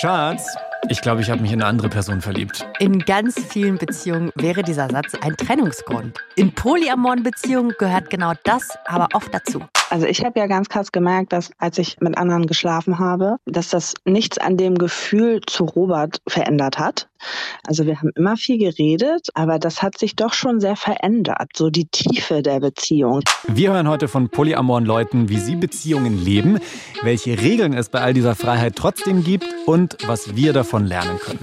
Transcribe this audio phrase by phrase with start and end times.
[0.00, 0.54] Schatz,
[0.90, 2.64] ich glaube, ich habe mich in eine andere Person verliebt.
[2.78, 6.18] In ganz vielen Beziehungen wäre dieser Satz ein Trennungsgrund.
[6.36, 9.64] In polyamoren Beziehungen gehört genau das aber oft dazu.
[9.90, 13.70] Also ich habe ja ganz krass gemerkt, dass als ich mit anderen geschlafen habe, dass
[13.70, 17.08] das nichts an dem Gefühl zu Robert verändert hat.
[17.66, 21.70] Also wir haben immer viel geredet, aber das hat sich doch schon sehr verändert, so
[21.70, 23.22] die Tiefe der Beziehung.
[23.46, 26.58] Wir hören heute von polyamoren Leuten, wie sie Beziehungen leben,
[27.02, 31.40] welche Regeln es bei all dieser Freiheit trotzdem gibt und was wir davon lernen können.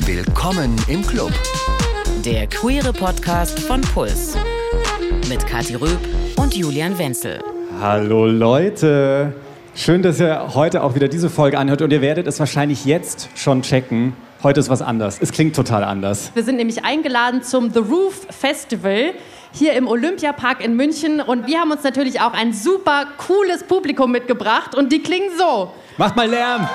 [0.00, 1.32] Willkommen im Club.
[2.26, 4.36] Der queere Podcast von Puls.
[5.28, 6.00] Mit Kathi Röb
[6.36, 7.38] und Julian Wenzel.
[7.80, 9.32] Hallo Leute.
[9.76, 13.28] Schön, dass ihr heute auch wieder diese Folge anhört und ihr werdet es wahrscheinlich jetzt
[13.36, 14.16] schon checken.
[14.42, 15.18] Heute ist was anders.
[15.20, 16.32] Es klingt total anders.
[16.34, 19.12] Wir sind nämlich eingeladen zum The Roof Festival
[19.52, 24.10] hier im Olympiapark in München und wir haben uns natürlich auch ein super cooles Publikum
[24.10, 25.70] mitgebracht und die klingen so.
[25.96, 26.68] Macht mal Lärm!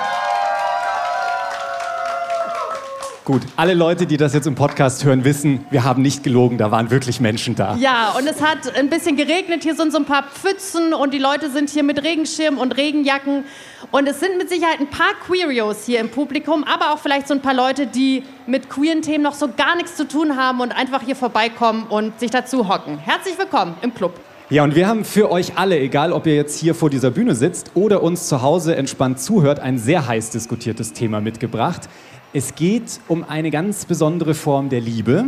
[3.24, 6.72] Gut, alle Leute, die das jetzt im Podcast hören, wissen, wir haben nicht gelogen, da
[6.72, 7.76] waren wirklich Menschen da.
[7.76, 11.20] Ja, und es hat ein bisschen geregnet, hier sind so ein paar Pfützen und die
[11.20, 13.44] Leute sind hier mit Regenschirm und Regenjacken.
[13.92, 17.34] Und es sind mit Sicherheit ein paar Queerios hier im Publikum, aber auch vielleicht so
[17.34, 20.72] ein paar Leute, die mit queeren Themen noch so gar nichts zu tun haben und
[20.72, 22.98] einfach hier vorbeikommen und sich dazu hocken.
[22.98, 24.18] Herzlich willkommen im Club.
[24.50, 27.36] Ja, und wir haben für euch alle, egal ob ihr jetzt hier vor dieser Bühne
[27.36, 31.88] sitzt oder uns zu Hause entspannt zuhört, ein sehr heiß diskutiertes Thema mitgebracht.
[32.34, 35.26] Es geht um eine ganz besondere Form der Liebe.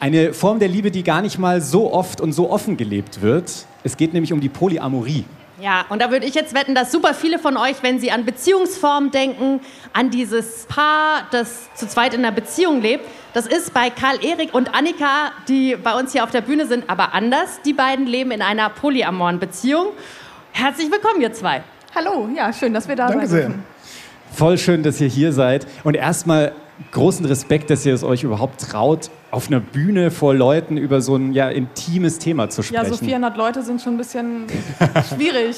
[0.00, 3.66] Eine Form der Liebe, die gar nicht mal so oft und so offen gelebt wird.
[3.84, 5.26] Es geht nämlich um die Polyamorie.
[5.60, 8.24] Ja, und da würde ich jetzt wetten, dass super viele von euch, wenn sie an
[8.24, 9.60] Beziehungsformen denken,
[9.92, 13.04] an dieses Paar, das zu zweit in einer Beziehung lebt,
[13.34, 16.88] das ist bei Karl Erik und Annika, die bei uns hier auf der Bühne sind,
[16.88, 17.60] aber anders.
[17.66, 19.88] Die beiden leben in einer polyamoren Beziehung.
[20.52, 21.62] Herzlich willkommen, ihr zwei.
[21.94, 23.71] Hallo, ja, schön, dass wir da Danke sein sehr.
[24.34, 25.66] Voll schön, dass ihr hier seid.
[25.84, 26.52] Und erstmal
[26.90, 31.16] großen Respekt, dass ihr es euch überhaupt traut, auf einer Bühne vor Leuten über so
[31.16, 32.92] ein ja, intimes Thema zu Ja, sprechen.
[32.94, 34.46] so 400 Leute sind schon ein bisschen
[35.14, 35.56] schwierig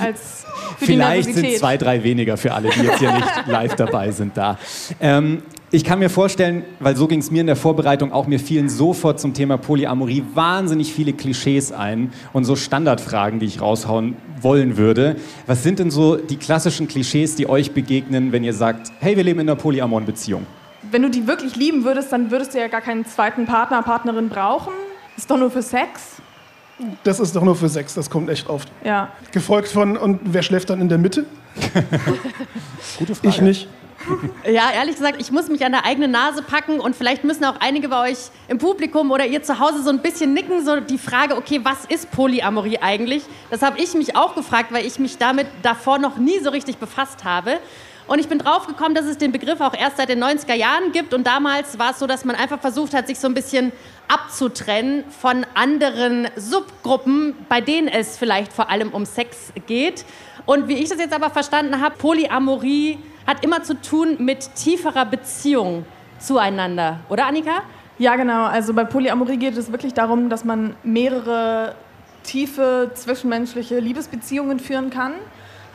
[0.00, 0.44] als
[0.78, 1.58] für Vielleicht die sind Nervosität.
[1.58, 4.58] zwei, drei weniger für alle, die jetzt hier nicht live dabei sind da.
[5.00, 8.40] Ähm, ich kann mir vorstellen, weil so ging es mir in der Vorbereitung auch, mir
[8.40, 14.16] fielen sofort zum Thema Polyamorie wahnsinnig viele Klischees ein und so Standardfragen, die ich raushauen
[14.40, 15.16] wollen würde.
[15.46, 19.24] Was sind denn so die klassischen Klischees, die euch begegnen, wenn ihr sagt, hey, wir
[19.24, 20.46] leben in einer polyamoren Beziehung?
[20.90, 24.30] Wenn du die wirklich lieben würdest, dann würdest du ja gar keinen zweiten Partner, Partnerin
[24.30, 24.72] brauchen.
[25.18, 26.16] Ist doch nur für Sex.
[27.04, 28.70] Das ist doch nur für Sex, das kommt echt oft.
[28.84, 29.10] Ja.
[29.32, 31.26] Gefolgt von, und wer schläft dann in der Mitte?
[32.98, 33.28] Gute Frage.
[33.28, 33.68] Ich nicht.
[34.44, 37.56] Ja, ehrlich gesagt, ich muss mich an der eigenen Nase packen und vielleicht müssen auch
[37.60, 40.98] einige bei euch im Publikum oder ihr zu Hause so ein bisschen nicken, so die
[40.98, 43.24] Frage, okay, was ist Polyamorie eigentlich?
[43.50, 46.78] Das habe ich mich auch gefragt, weil ich mich damit davor noch nie so richtig
[46.78, 47.58] befasst habe.
[48.06, 50.92] Und ich bin drauf gekommen, dass es den Begriff auch erst seit den 90er Jahren
[50.92, 51.12] gibt.
[51.12, 53.70] Und damals war es so, dass man einfach versucht hat, sich so ein bisschen
[54.08, 60.06] abzutrennen von anderen Subgruppen, bei denen es vielleicht vor allem um Sex geht.
[60.46, 65.04] Und wie ich das jetzt aber verstanden habe, Polyamorie hat immer zu tun mit tieferer
[65.04, 65.84] Beziehung
[66.18, 67.00] zueinander.
[67.10, 67.62] Oder Annika?
[67.98, 68.46] Ja, genau.
[68.46, 71.74] Also bei Polyamorie geht es wirklich darum, dass man mehrere
[72.22, 75.12] tiefe zwischenmenschliche Liebesbeziehungen führen kann.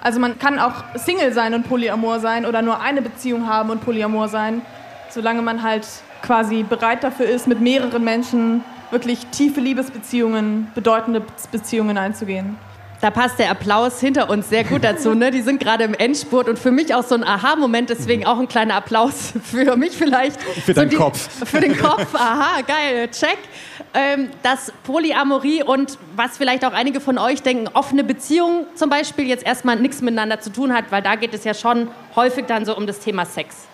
[0.01, 3.81] Also man kann auch Single sein und Polyamor sein oder nur eine Beziehung haben und
[3.81, 4.63] Polyamor sein,
[5.09, 5.87] solange man halt
[6.23, 11.21] quasi bereit dafür ist, mit mehreren Menschen wirklich tiefe Liebesbeziehungen, bedeutende
[11.51, 12.57] Beziehungen einzugehen.
[13.03, 15.13] Da passt der Applaus hinter uns sehr gut dazu.
[15.13, 15.29] Ne?
[15.29, 18.47] Die sind gerade im Endspurt und für mich auch so ein Aha-Moment, deswegen auch ein
[18.47, 20.41] kleiner Applaus für mich vielleicht.
[20.41, 21.45] Für deinen so Kopf.
[21.45, 23.37] Für den Kopf, aha, geil, check.
[23.93, 29.27] Ähm, dass Polyamorie und was vielleicht auch einige von euch denken, offene Beziehung zum Beispiel
[29.27, 32.63] jetzt erstmal nichts miteinander zu tun hat, weil da geht es ja schon häufig dann
[32.63, 33.67] so um das Thema Sex.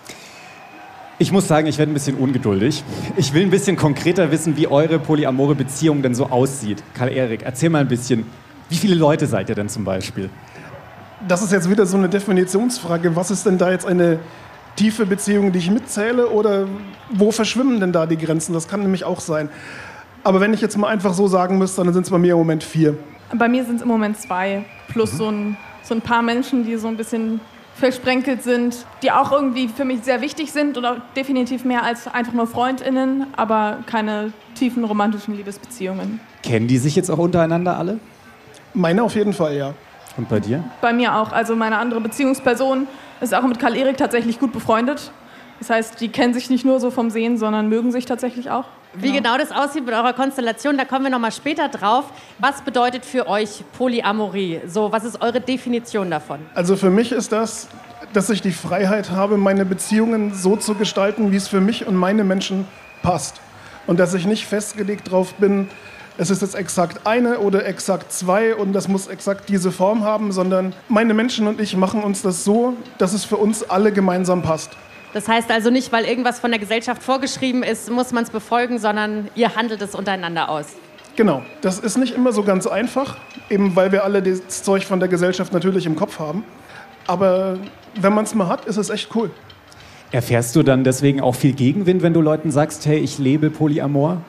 [1.20, 2.84] Ich muss sagen, ich werde ein bisschen ungeduldig.
[3.16, 6.82] Ich will ein bisschen konkreter wissen, wie eure polyamore Beziehung denn so aussieht.
[6.96, 8.26] Karl-Erik, erzähl mal ein bisschen.
[8.70, 10.30] Wie viele Leute seid ihr denn zum Beispiel?
[11.28, 13.16] Das ist jetzt wieder so eine Definitionsfrage.
[13.16, 14.20] Was ist denn da jetzt eine
[14.76, 16.30] tiefe Beziehung, die ich mitzähle?
[16.30, 16.68] Oder
[17.12, 18.54] wo verschwimmen denn da die Grenzen?
[18.54, 19.50] Das kann nämlich auch sein.
[20.24, 22.38] Aber wenn ich jetzt mal einfach so sagen müsste, dann sind es bei mir im
[22.38, 22.96] Moment vier.
[23.34, 26.78] Bei mir sind es im Moment zwei, plus so, ein, so ein paar Menschen, die
[26.78, 27.42] so ein bisschen
[27.76, 32.34] versprenkelt sind, die auch irgendwie für mich sehr wichtig sind oder definitiv mehr als einfach
[32.34, 36.20] nur FreundInnen, aber keine tiefen romantischen Liebesbeziehungen.
[36.44, 38.00] Kennen die sich jetzt auch untereinander alle?
[38.74, 39.74] Meine auf jeden Fall, ja.
[40.18, 40.64] Und bei dir?
[40.82, 41.32] Bei mir auch.
[41.32, 42.88] Also meine andere Beziehungsperson
[43.22, 45.12] ist auch mit Karl-Erik tatsächlich gut befreundet.
[45.60, 48.66] Das heißt, die kennen sich nicht nur so vom Sehen, sondern mögen sich tatsächlich auch.
[48.94, 52.06] Wie genau das aussieht mit eurer Konstellation, da kommen wir noch mal später drauf.
[52.40, 54.62] Was bedeutet für euch Polyamorie?
[54.66, 56.40] So, was ist eure Definition davon?
[56.56, 57.68] Also für mich ist das,
[58.14, 61.96] dass ich die Freiheit habe, meine Beziehungen so zu gestalten, wie es für mich und
[61.96, 62.68] meine Menschen
[63.04, 63.40] passt.
[63.86, 65.70] Und dass ich nicht festgelegt drauf bin,
[66.20, 70.34] es ist jetzt exakt eine oder exakt zwei und das muss exakt diese Form haben,
[70.34, 74.42] sondern meine Menschen und ich machen uns das so, dass es für uns alle gemeinsam
[74.42, 74.72] passt.
[75.14, 78.80] Das heißt also nicht, weil irgendwas von der Gesellschaft vorgeschrieben ist, muss man es befolgen,
[78.80, 80.66] sondern ihr handelt es untereinander aus.
[81.16, 83.16] Genau, das ist nicht immer so ganz einfach,
[83.50, 86.44] eben weil wir alle das Zeug von der Gesellschaft natürlich im Kopf haben.
[87.08, 87.58] Aber
[87.96, 89.32] wenn man es mal hat, ist es echt cool.
[90.12, 94.22] Erfährst du dann deswegen auch viel Gegenwind, wenn du Leuten sagst, hey, ich lebe Polyamor?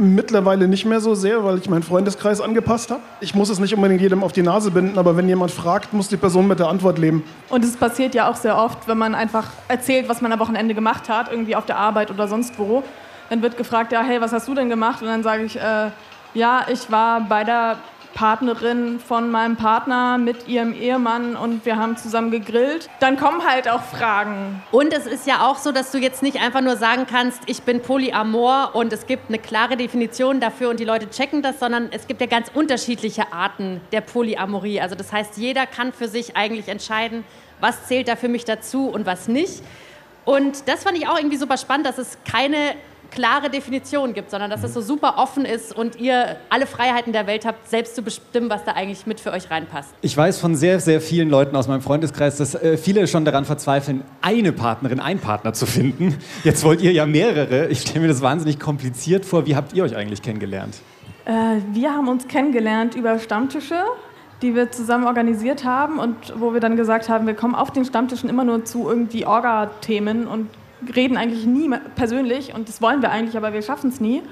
[0.00, 3.00] Mittlerweile nicht mehr so sehr, weil ich meinen Freundeskreis angepasst habe.
[3.20, 6.06] Ich muss es nicht unbedingt jedem auf die Nase binden, aber wenn jemand fragt, muss
[6.06, 7.24] die Person mit der Antwort leben.
[7.48, 10.72] Und es passiert ja auch sehr oft, wenn man einfach erzählt, was man am Wochenende
[10.72, 12.84] gemacht hat, irgendwie auf der Arbeit oder sonst wo.
[13.28, 15.02] Dann wird gefragt, ja, hey, was hast du denn gemacht?
[15.02, 15.90] Und dann sage ich, äh,
[16.32, 17.78] ja, ich war bei der
[18.18, 22.90] Partnerin von meinem Partner mit ihrem Ehemann und wir haben zusammen gegrillt.
[22.98, 24.60] Dann kommen halt auch Fragen.
[24.72, 27.62] Und es ist ja auch so, dass du jetzt nicht einfach nur sagen kannst, ich
[27.62, 31.90] bin Polyamor und es gibt eine klare Definition dafür und die Leute checken das, sondern
[31.92, 34.80] es gibt ja ganz unterschiedliche Arten der Polyamorie.
[34.80, 37.22] Also das heißt, jeder kann für sich eigentlich entscheiden,
[37.60, 39.62] was zählt da für mich dazu und was nicht.
[40.24, 42.74] Und das fand ich auch irgendwie super spannend, dass es keine
[43.10, 47.26] klare Definition gibt, sondern dass es so super offen ist und ihr alle Freiheiten der
[47.26, 49.90] Welt habt, selbst zu bestimmen, was da eigentlich mit für euch reinpasst.
[50.02, 53.44] Ich weiß von sehr, sehr vielen Leuten aus meinem Freundeskreis, dass äh, viele schon daran
[53.44, 56.18] verzweifeln, eine Partnerin, einen Partner zu finden.
[56.44, 57.68] Jetzt wollt ihr ja mehrere.
[57.68, 59.46] Ich stelle mir das wahnsinnig kompliziert vor.
[59.46, 60.76] Wie habt ihr euch eigentlich kennengelernt?
[61.24, 61.32] Äh,
[61.72, 63.84] wir haben uns kennengelernt über Stammtische
[64.42, 67.84] die wir zusammen organisiert haben und wo wir dann gesagt haben, wir kommen auf den
[67.84, 70.48] Stammtischen immer nur zu irgendwie Orga-Themen und
[70.94, 74.22] reden eigentlich nie persönlich und das wollen wir eigentlich, aber wir schaffen es nie.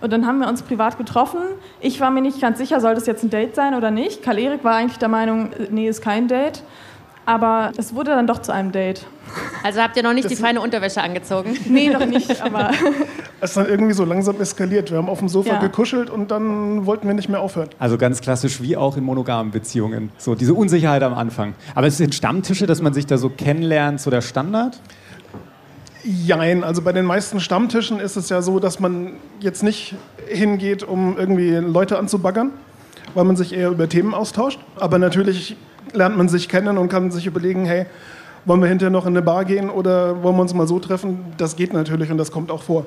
[0.00, 1.40] Und dann haben wir uns privat getroffen.
[1.80, 4.22] Ich war mir nicht ganz sicher, soll das jetzt ein Date sein oder nicht.
[4.22, 6.62] Karl-Erik war eigentlich der Meinung, nee, ist kein Date.
[7.26, 9.06] Aber es wurde dann doch zu einem Date.
[9.62, 11.56] Also habt ihr noch nicht das die feine Unterwäsche angezogen?
[11.68, 12.70] Nee, noch nicht, aber.
[13.40, 14.90] Es ist dann irgendwie so langsam eskaliert.
[14.90, 15.58] Wir haben auf dem Sofa ja.
[15.58, 17.68] gekuschelt und dann wollten wir nicht mehr aufhören.
[17.78, 20.10] Also ganz klassisch wie auch in monogamen Beziehungen.
[20.16, 21.54] So diese Unsicherheit am Anfang.
[21.74, 24.80] Aber es sind Stammtische, dass man sich da so kennenlernt, so der Standard?
[26.04, 29.94] Jein, also bei den meisten Stammtischen ist es ja so, dass man jetzt nicht
[30.28, 32.50] hingeht, um irgendwie Leute anzubaggern,
[33.14, 34.60] weil man sich eher über Themen austauscht.
[34.76, 35.56] Aber natürlich
[35.94, 37.86] lernt man sich kennen und kann sich überlegen, hey,
[38.44, 41.20] wollen wir hinterher noch in eine Bar gehen oder wollen wir uns mal so treffen?
[41.38, 42.84] Das geht natürlich und das kommt auch vor.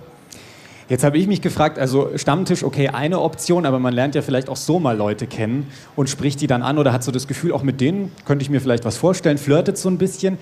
[0.88, 4.48] Jetzt habe ich mich gefragt, also Stammtisch, okay, eine Option, aber man lernt ja vielleicht
[4.48, 7.52] auch so mal Leute kennen und spricht die dann an oder hat so das Gefühl,
[7.52, 10.38] auch mit denen könnte ich mir vielleicht was vorstellen, flirtet so ein bisschen.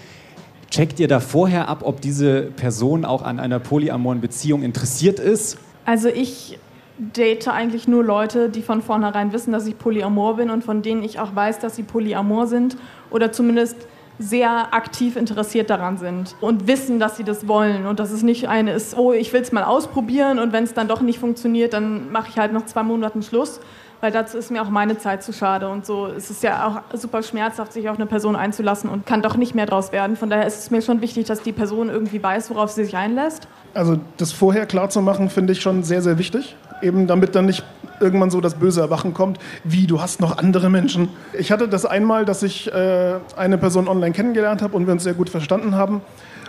[0.69, 5.57] Checkt ihr da vorher ab, ob diese Person auch an einer polyamoren Beziehung interessiert ist?
[5.85, 6.59] Also ich
[6.97, 11.03] date eigentlich nur Leute, die von vornherein wissen, dass ich polyamor bin und von denen
[11.03, 12.77] ich auch weiß, dass sie polyamor sind
[13.11, 13.75] oder zumindest
[14.17, 18.47] sehr aktiv interessiert daran sind und wissen, dass sie das wollen und dass es nicht
[18.47, 21.73] eine ist, oh, ich will es mal ausprobieren und wenn es dann doch nicht funktioniert,
[21.73, 23.59] dann mache ich halt noch zwei Monaten Schluss,
[24.01, 25.69] weil dazu ist mir auch meine Zeit zu schade.
[25.69, 29.21] Und so ist es ja auch super schmerzhaft, sich auf eine Person einzulassen und kann
[29.21, 30.15] doch nicht mehr draus werden.
[30.15, 32.95] Von daher ist es mir schon wichtig, dass die Person irgendwie weiß, worauf sie sich
[32.95, 33.47] einlässt.
[33.73, 36.55] Also das vorher klar zu machen, finde ich schon sehr, sehr wichtig.
[36.81, 37.63] Eben damit dann nicht
[37.99, 41.09] irgendwann so das böse Erwachen kommt, wie du hast noch andere Menschen.
[41.33, 45.03] Ich hatte das einmal, dass ich äh, eine Person online kennengelernt habe und wir uns
[45.03, 46.01] sehr gut verstanden haben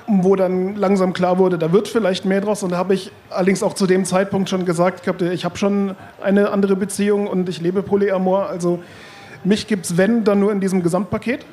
[0.07, 2.63] wo dann langsam klar wurde, da wird vielleicht mehr draus.
[2.63, 6.51] Und da habe ich allerdings auch zu dem Zeitpunkt schon gesagt, ich habe schon eine
[6.51, 8.49] andere Beziehung und ich lebe Polyamor.
[8.49, 8.81] Also
[9.45, 11.45] mich gibt es, wenn, dann nur in diesem Gesamtpaket.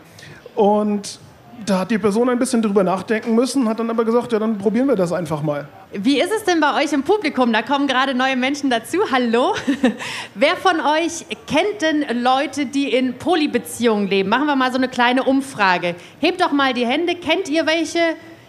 [0.56, 1.20] Und
[1.66, 4.58] da hat die Person ein bisschen drüber nachdenken müssen, hat dann aber gesagt, ja, dann
[4.58, 5.68] probieren wir das einfach mal.
[5.92, 7.54] Wie ist es denn bei euch im Publikum?
[7.54, 8.98] Da kommen gerade neue Menschen dazu.
[9.12, 9.56] Hallo.
[10.36, 14.30] Wer von euch kennt denn Leute, die in Polybeziehungen leben?
[14.30, 15.96] Machen wir mal so eine kleine Umfrage.
[16.20, 17.16] Hebt doch mal die Hände.
[17.16, 18.00] Kennt ihr welche?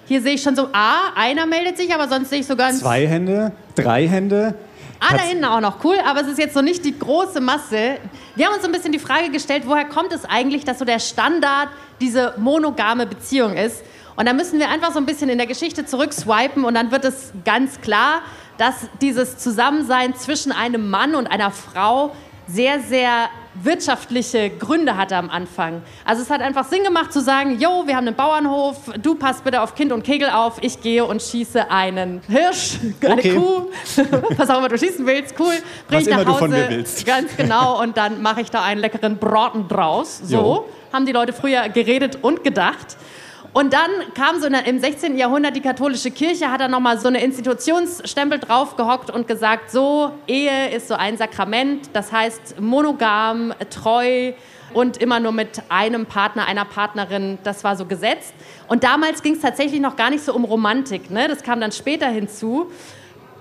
[0.07, 2.81] Hier sehe ich schon so, ah, einer meldet sich, aber sonst sehe ich so ganz...
[2.81, 4.55] Zwei Hände, drei Hände.
[5.01, 7.99] Ah, da hinten auch noch, cool, aber es ist jetzt so nicht die große Masse.
[8.37, 10.85] Wir haben uns so ein bisschen die Frage gestellt, woher kommt es eigentlich, dass so
[10.85, 11.69] der Standard
[12.01, 13.83] diese monogame Beziehung ist?
[14.17, 17.05] Und da müssen wir einfach so ein bisschen in der Geschichte zurückswipen und dann wird
[17.05, 18.23] es ganz klar,
[18.59, 22.15] dass dieses Zusammensein zwischen einem Mann und einer Frau
[22.47, 23.29] sehr, sehr
[23.63, 25.83] wirtschaftliche Gründe hatte am Anfang.
[26.05, 29.45] Also es hat einfach Sinn gemacht zu sagen, jo, wir haben einen Bauernhof, du passt
[29.45, 33.35] bitte auf Kind und Kegel auf, ich gehe und schieße einen Hirsch, eine okay.
[33.35, 33.71] Kuh,
[34.37, 35.55] was auch immer du schießen willst, cool,
[35.89, 39.69] bring was ich nach Hause, ganz genau, und dann mache ich da einen leckeren Braten
[39.69, 40.21] draus.
[40.25, 40.69] So jo.
[40.93, 42.97] haben die Leute früher geredet und gedacht.
[43.55, 45.17] Und dann kam so im 16.
[45.17, 50.11] Jahrhundert die katholische Kirche, hat da nochmal so eine Institutionsstempel drauf gehockt und gesagt, so,
[50.27, 54.33] Ehe ist so ein Sakrament, das heißt monogam, treu
[54.73, 58.35] und immer nur mit einem Partner, einer Partnerin, das war so gesetzt.
[58.67, 61.29] Und damals ging es tatsächlich noch gar nicht so um Romantik, ne?
[61.29, 62.73] das kam dann später hinzu.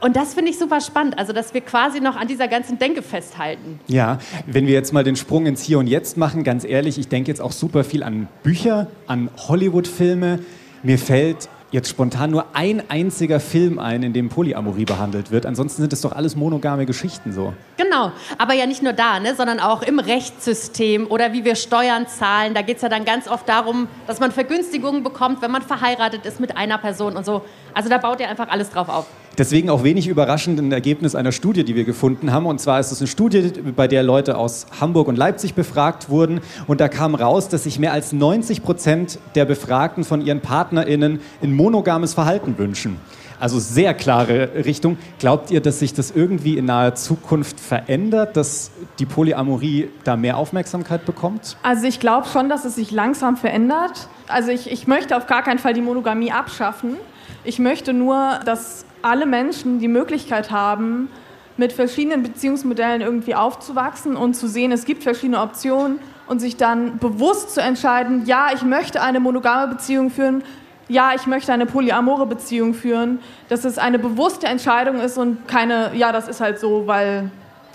[0.04, 3.02] Und das finde ich super spannend, also dass wir quasi noch an dieser ganzen Denke
[3.02, 3.80] festhalten.
[3.88, 7.08] Ja, wenn wir jetzt mal den Sprung ins Hier und Jetzt machen, ganz ehrlich, ich
[7.08, 10.40] denke jetzt auch super viel an Bücher, an Hollywood-Filme.
[10.84, 15.46] Mir fällt jetzt spontan nur ein einziger Film ein, in dem Polyamorie behandelt wird.
[15.46, 17.54] Ansonsten sind es doch alles monogame Geschichten so.
[17.78, 22.08] Genau, aber ja nicht nur da, ne, sondern auch im Rechtssystem oder wie wir Steuern
[22.08, 22.54] zahlen.
[22.54, 26.26] Da geht es ja dann ganz oft darum, dass man Vergünstigungen bekommt, wenn man verheiratet
[26.26, 27.44] ist mit einer Person und so.
[27.74, 29.08] Also da baut ihr einfach alles drauf auf.
[29.38, 32.46] Deswegen auch wenig überraschend ein Ergebnis einer Studie, die wir gefunden haben.
[32.46, 36.42] Und zwar ist es eine Studie, bei der Leute aus Hamburg und Leipzig befragt wurden.
[36.68, 41.20] Und da kam raus, dass sich mehr als 90 Prozent der Befragten von ihren PartnerInnen
[41.42, 42.98] ein monogames Verhalten wünschen.
[43.40, 44.98] Also sehr klare Richtung.
[45.20, 50.38] Glaubt ihr, dass sich das irgendwie in naher Zukunft verändert, dass die Polyamorie da mehr
[50.38, 51.58] Aufmerksamkeit bekommt?
[51.64, 54.08] Also ich glaube schon, dass es sich langsam verändert.
[54.28, 56.98] Also ich, ich möchte auf gar keinen Fall die Monogamie abschaffen.
[57.44, 61.10] Ich möchte nur, dass alle Menschen die Möglichkeit haben,
[61.58, 66.98] mit verschiedenen Beziehungsmodellen irgendwie aufzuwachsen und zu sehen, es gibt verschiedene Optionen und sich dann
[66.98, 70.44] bewusst zu entscheiden, ja, ich möchte eine monogame Beziehung führen,
[70.88, 73.20] ja, ich möchte eine polyamore Beziehung führen,
[73.50, 77.30] dass es eine bewusste Entscheidung ist und keine, ja, das ist halt so, weil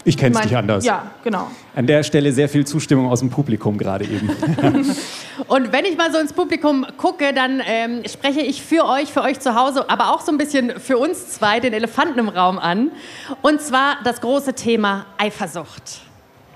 [0.04, 0.84] ich kenne es nicht anders.
[0.84, 1.50] Ja, genau.
[1.74, 4.30] An der Stelle sehr viel Zustimmung aus dem Publikum gerade eben.
[5.48, 9.22] Und wenn ich mal so ins Publikum gucke, dann ähm, spreche ich für euch, für
[9.22, 12.58] euch zu Hause, aber auch so ein bisschen für uns zwei den Elefanten im Raum
[12.58, 12.90] an.
[13.42, 16.00] Und zwar das große Thema Eifersucht.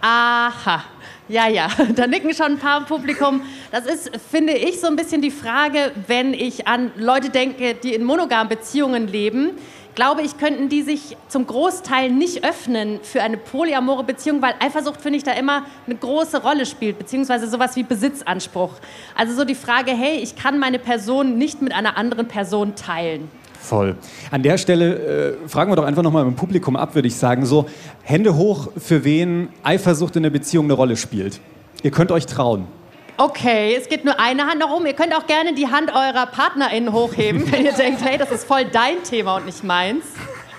[0.00, 0.84] Aha.
[1.28, 3.42] Ja, ja, da nicken schon ein paar im Publikum.
[3.70, 7.94] Das ist, finde ich, so ein bisschen die Frage, wenn ich an Leute denke, die
[7.94, 9.52] in monogamen Beziehungen leben
[9.94, 15.00] glaube ich, könnten die sich zum Großteil nicht öffnen für eine polyamore Beziehung, weil Eifersucht,
[15.00, 18.72] finde ich, da immer eine große Rolle spielt, beziehungsweise sowas wie Besitzanspruch.
[19.16, 23.30] Also so die Frage, hey, ich kann meine Person nicht mit einer anderen Person teilen.
[23.60, 23.96] Voll.
[24.32, 27.46] An der Stelle äh, fragen wir doch einfach nochmal im Publikum ab, würde ich sagen.
[27.46, 27.66] So,
[28.02, 31.40] Hände hoch, für wen Eifersucht in der Beziehung eine Rolle spielt.
[31.82, 32.66] Ihr könnt euch trauen.
[33.16, 34.86] Okay, es geht nur eine Hand nach oben.
[34.86, 38.44] Ihr könnt auch gerne die Hand eurer PartnerInnen hochheben, wenn ihr denkt, hey, das ist
[38.44, 40.04] voll dein Thema und nicht meins.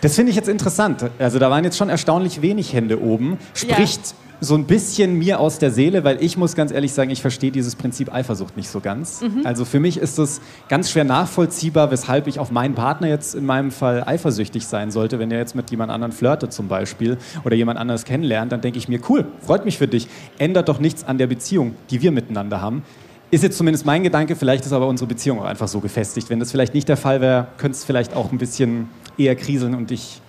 [0.01, 1.10] Das finde ich jetzt interessant.
[1.17, 3.38] Also da waren jetzt schon erstaunlich wenig Hände oben.
[3.53, 7.21] Spricht so ein bisschen mir aus der Seele, weil ich muss ganz ehrlich sagen, ich
[7.21, 9.21] verstehe dieses Prinzip Eifersucht nicht so ganz.
[9.21, 9.41] Mhm.
[9.45, 13.45] Also für mich ist es ganz schwer nachvollziehbar, weshalb ich auf meinen Partner jetzt in
[13.45, 17.55] meinem Fall eifersüchtig sein sollte, wenn er jetzt mit jemand anderem flirtet zum Beispiel oder
[17.55, 20.07] jemand anderes kennenlernt, dann denke ich mir, cool, freut mich für dich,
[20.38, 22.83] ändert doch nichts an der Beziehung, die wir miteinander haben.
[23.31, 26.29] Ist jetzt zumindest mein Gedanke, vielleicht ist aber unsere Beziehung auch einfach so gefestigt.
[26.29, 29.73] Wenn das vielleicht nicht der Fall wäre, könnte es vielleicht auch ein bisschen eher kriseln
[29.73, 30.21] und ich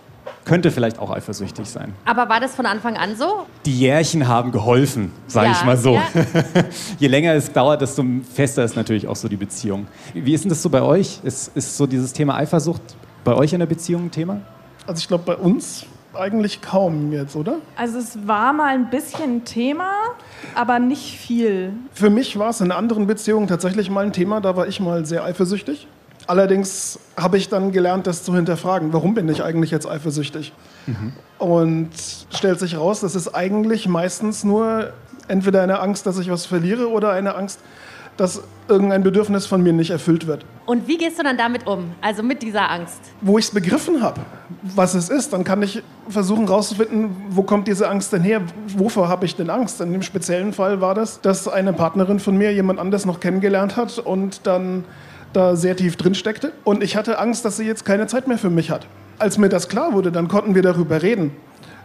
[0.45, 1.95] könnte vielleicht auch eifersüchtig sein.
[2.05, 3.47] Aber war das von Anfang an so?
[3.65, 5.95] Die Jährchen haben geholfen, sage ja, ich mal so.
[5.95, 6.05] Ja.
[6.99, 9.87] Je länger es dauert, desto fester ist natürlich auch so die Beziehung.
[10.13, 11.21] Wie ist denn das so bei euch?
[11.25, 12.83] Ist, ist so dieses Thema Eifersucht
[13.25, 14.41] bei euch in der Beziehung ein Thema?
[14.87, 17.57] Also ich glaube bei uns eigentlich kaum jetzt, oder?
[17.77, 19.91] Also es war mal ein bisschen Thema,
[20.55, 21.73] aber nicht viel.
[21.93, 25.05] Für mich war es in anderen Beziehungen tatsächlich mal ein Thema, da war ich mal
[25.07, 25.89] sehr eifersüchtig.
[26.27, 28.93] Allerdings habe ich dann gelernt, das zu hinterfragen.
[28.93, 30.53] Warum bin ich eigentlich jetzt eifersüchtig?
[30.87, 31.13] Mhm.
[31.39, 31.91] Und
[32.31, 34.93] stellt sich raus, das ist eigentlich meistens nur
[35.29, 37.61] entweder eine Angst, dass ich was verliere oder eine Angst,
[38.17, 40.45] dass irgendein Bedürfnis von mir nicht erfüllt wird.
[40.67, 43.01] Und wie gehst du dann damit um, also mit dieser Angst?
[43.21, 44.21] Wo ich es begriffen habe,
[44.63, 49.09] was es ist, dann kann ich versuchen herauszufinden, wo kommt diese Angst denn her, wovor
[49.09, 49.81] habe ich denn Angst.
[49.81, 53.77] In dem speziellen Fall war das, dass eine Partnerin von mir jemand anders noch kennengelernt
[53.77, 54.85] hat und dann
[55.37, 56.53] da sehr tief drin steckte.
[56.65, 58.87] Und ich hatte Angst, dass sie jetzt keine Zeit mehr für mich hat.
[59.19, 61.33] Als mir das klar wurde, dann konnten wir darüber reden.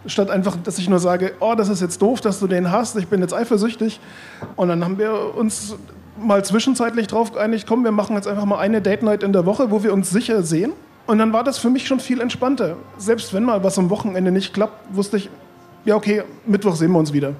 [0.06, 2.96] Statt einfach, dass ich nur sage, oh, das ist jetzt doof, dass du den hast,
[2.96, 4.00] ich bin jetzt eifersüchtig.
[4.56, 5.76] Und dann haben wir uns
[6.18, 9.46] mal zwischenzeitlich drauf geeinigt, komm, wir machen jetzt einfach mal eine Date Night in der
[9.46, 10.72] Woche, wo wir uns sicher sehen.
[11.06, 12.78] Und dann war das für mich schon viel entspannter.
[12.98, 15.30] Selbst wenn mal was am Wochenende nicht klappt, wusste ich,
[15.86, 17.34] ja okay, Mittwoch sehen wir uns wieder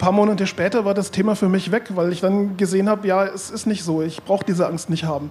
[0.00, 3.24] paar Monate später war das Thema für mich weg, weil ich dann gesehen habe, ja,
[3.24, 5.30] es ist nicht so, ich brauche diese Angst nicht haben.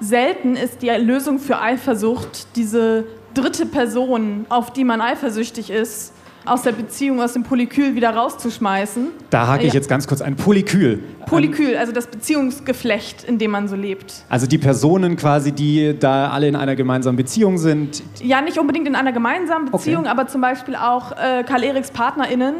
[0.00, 3.04] Selten ist die Lösung für Eifersucht diese
[3.34, 6.14] dritte Person, auf die man eifersüchtig ist,
[6.46, 9.08] aus der Beziehung, aus dem Polykül wieder rauszuschmeißen.
[9.28, 10.36] Da hake ich jetzt ganz kurz ein.
[10.36, 11.00] Polykül.
[11.26, 14.24] Polykül, also das Beziehungsgeflecht, in dem man so lebt.
[14.30, 18.02] Also die Personen quasi, die da alle in einer gemeinsamen Beziehung sind.
[18.22, 20.10] Ja, nicht unbedingt in einer gemeinsamen Beziehung, okay.
[20.10, 22.54] aber zum Beispiel auch äh, Karl Eriks PartnerInnen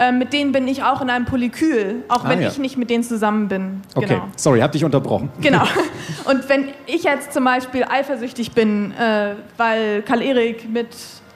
[0.00, 2.48] äh, mit denen bin ich auch in einem Polykül, auch Ah, wenn ja.
[2.48, 3.82] ich nicht mit denen zusammen bin.
[3.94, 4.28] Okay, Genau.
[4.36, 5.28] sorry, hab dich unterbrochen.
[5.40, 5.62] Genau.
[6.24, 10.88] Und wenn ich jetzt zum Beispiel eifersüchtig bin, äh, weil Karl-Erik mit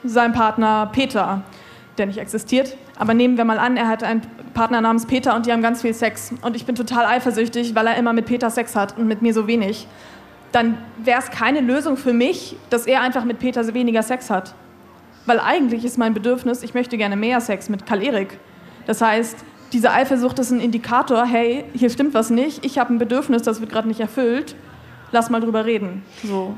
[0.03, 1.43] seinem Partner Peter,
[1.97, 4.21] der nicht existiert, aber nehmen wir mal an, er hat einen
[4.53, 7.87] Partner namens Peter und die haben ganz viel Sex und ich bin total eifersüchtig, weil
[7.87, 9.87] er immer mit Peter Sex hat und mit mir so wenig,
[10.51, 14.55] dann wäre es keine Lösung für mich, dass er einfach mit Peter weniger Sex hat.
[15.25, 18.37] Weil eigentlich ist mein Bedürfnis, ich möchte gerne mehr Sex mit Karl-Erik.
[18.85, 19.37] Das heißt,
[19.73, 23.59] diese Eifersucht ist ein Indikator, hey, hier stimmt was nicht, ich habe ein Bedürfnis, das
[23.59, 24.55] wird gerade nicht erfüllt,
[25.11, 26.03] lass mal drüber reden.
[26.23, 26.55] So.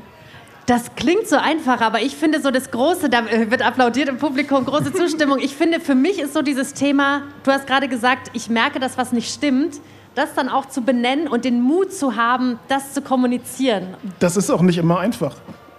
[0.66, 4.66] Das klingt so einfach, aber ich finde so das Große, da wird applaudiert im Publikum,
[4.66, 5.38] große Zustimmung.
[5.38, 8.98] Ich finde, für mich ist so dieses Thema, du hast gerade gesagt, ich merke, dass
[8.98, 9.80] was nicht stimmt,
[10.14, 13.94] das dann auch zu benennen und den Mut zu haben, das zu kommunizieren.
[14.18, 15.36] Das ist auch nicht immer einfach.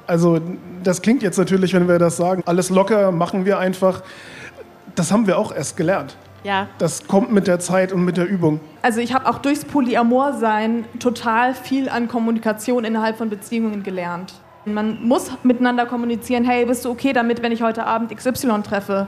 [0.08, 0.40] Also
[0.84, 4.02] das klingt jetzt natürlich, wenn wir das sagen, alles locker, machen wir einfach.
[4.96, 6.18] Das haben wir auch erst gelernt.
[6.44, 6.68] Ja.
[6.78, 8.60] Das kommt mit der Zeit und mit der Übung.
[8.82, 14.34] Also ich habe auch durchs Polyamor-Sein total viel an Kommunikation innerhalb von Beziehungen gelernt.
[14.66, 19.08] Man muss miteinander kommunizieren, hey, bist du okay damit, wenn ich heute Abend XY treffe?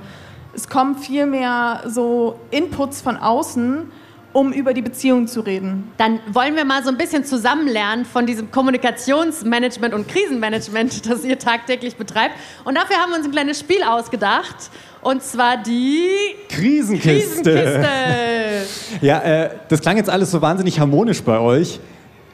[0.54, 3.90] Es kommen viel mehr so Inputs von außen,
[4.34, 5.92] um über die Beziehung zu reden.
[5.98, 11.24] Dann wollen wir mal so ein bisschen zusammen lernen von diesem Kommunikationsmanagement und Krisenmanagement, das
[11.24, 12.36] ihr tagtäglich betreibt.
[12.64, 14.70] Und dafür haben wir uns ein kleines Spiel ausgedacht.
[15.02, 16.08] Und zwar die
[16.50, 17.42] Krisenkiste.
[17.44, 17.88] Krisenkiste.
[19.02, 21.80] Ja, äh, das klang jetzt alles so wahnsinnig harmonisch bei euch.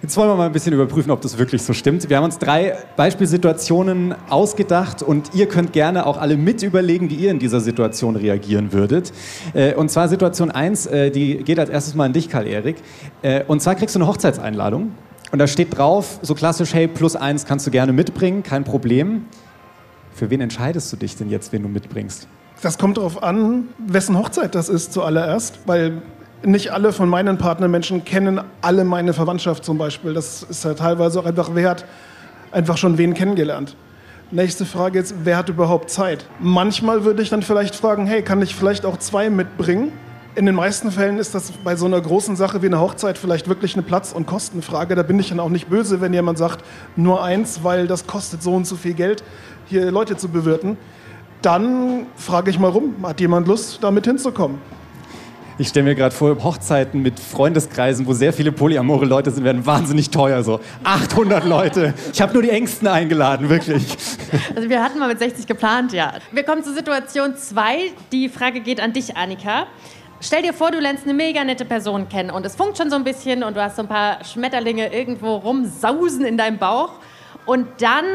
[0.02, 2.10] Jetzt wollen wir mal ein bisschen überprüfen, ob das wirklich so stimmt.
[2.10, 7.16] Wir haben uns drei Beispielsituationen ausgedacht und ihr könnt gerne auch alle mit überlegen, wie
[7.16, 9.14] ihr in dieser Situation reagieren würdet.
[9.54, 12.78] Äh, und zwar Situation 1, äh, die geht als erstes mal an dich, Karl-Erik.
[13.22, 14.92] Äh, und zwar kriegst du eine Hochzeitseinladung
[15.32, 19.26] und da steht drauf, so klassisch, hey, plus eins kannst du gerne mitbringen, kein Problem.
[20.14, 22.28] Für wen entscheidest du dich denn jetzt, wen du mitbringst?
[22.62, 26.02] Das kommt darauf an, wessen Hochzeit das ist zuallererst, weil
[26.44, 30.14] nicht alle von meinen Partnermenschen kennen alle meine Verwandtschaft zum Beispiel.
[30.14, 31.86] Das ist ja teilweise auch einfach wert,
[32.52, 33.76] einfach schon wen kennengelernt.
[34.32, 36.26] Nächste Frage ist, wer hat überhaupt Zeit?
[36.40, 39.92] Manchmal würde ich dann vielleicht fragen, hey, kann ich vielleicht auch zwei mitbringen?
[40.36, 43.48] In den meisten Fällen ist das bei so einer großen Sache wie einer Hochzeit vielleicht
[43.48, 44.96] wirklich eine Platz- und Kostenfrage.
[44.96, 46.63] Da bin ich dann auch nicht böse, wenn jemand sagt,
[46.96, 49.24] nur eins, weil das kostet so und so viel Geld,
[49.65, 50.78] hier Leute zu bewirten.
[51.41, 54.60] Dann frage ich mal rum, hat jemand Lust, damit hinzukommen?
[55.60, 59.65] Ich stelle mir gerade vor, Hochzeiten mit Freundeskreisen, wo sehr viele polyamore Leute sind, werden
[59.65, 60.43] wahnsinnig teuer.
[60.43, 61.95] So 800 Leute.
[62.13, 63.84] Ich habe nur die Ängsten eingeladen, wirklich.
[64.56, 66.13] Also wir hatten mal mit 60 geplant, ja.
[66.32, 67.91] Wir kommen zu Situation 2.
[68.12, 69.65] Die Frage geht an dich, Annika.
[70.19, 72.95] Stell dir vor, du lernst eine mega nette Person kennen und es funkt schon so
[72.95, 76.91] ein bisschen und du hast so ein paar Schmetterlinge irgendwo rumsausen in deinem Bauch
[77.45, 78.06] und dann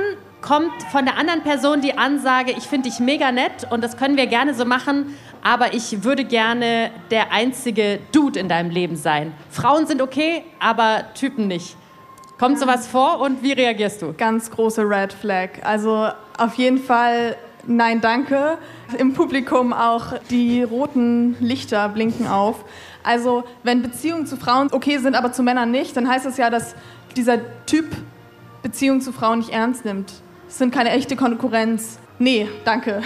[0.43, 4.17] kommt von der anderen Person die Ansage, ich finde dich mega nett und das können
[4.17, 9.33] wir gerne so machen, aber ich würde gerne der einzige Dude in deinem Leben sein.
[9.51, 11.77] Frauen sind okay, aber Typen nicht.
[12.39, 14.13] Kommt sowas vor und wie reagierst du?
[14.13, 15.51] Ganz große Red Flag.
[15.63, 18.59] Also auf jeden Fall nein, danke.
[18.99, 22.65] Im Publikum auch die roten Lichter blinken auf.
[23.05, 26.51] Also wenn Beziehungen zu Frauen okay sind, aber zu Männern nicht, dann heißt das ja,
[26.51, 26.75] dass
[27.17, 27.87] dieser Typ
[28.63, 30.13] Beziehungen zu Frauen nicht ernst nimmt.
[30.53, 31.99] Es sind keine echte Konkurrenz.
[32.19, 33.01] Nee, danke.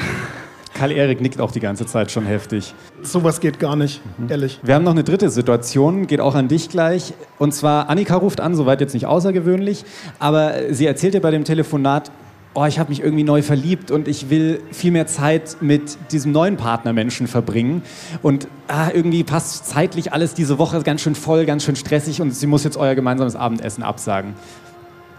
[0.74, 2.74] Karl-Erik nickt auch die ganze Zeit schon heftig.
[3.02, 4.58] Sowas geht gar nicht, ehrlich.
[4.64, 7.14] Wir haben noch eine dritte Situation, geht auch an dich gleich.
[7.38, 9.84] Und zwar, Annika ruft an, soweit jetzt nicht außergewöhnlich,
[10.18, 12.10] aber sie erzählt dir bei dem Telefonat,
[12.54, 16.32] oh, ich habe mich irgendwie neu verliebt und ich will viel mehr Zeit mit diesem
[16.32, 17.82] neuen Partnermenschen verbringen.
[18.22, 22.32] Und ah, irgendwie passt zeitlich alles diese Woche ganz schön voll, ganz schön stressig und
[22.32, 24.34] sie muss jetzt euer gemeinsames Abendessen absagen.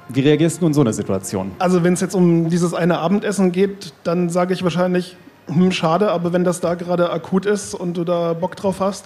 [0.10, 1.52] Wie reagierst du in so einer Situation?
[1.60, 5.17] Also wenn es jetzt um dieses eine Abendessen geht, dann sage ich wahrscheinlich,
[5.48, 9.06] hm, schade, aber wenn das da gerade akut ist und du da Bock drauf hast,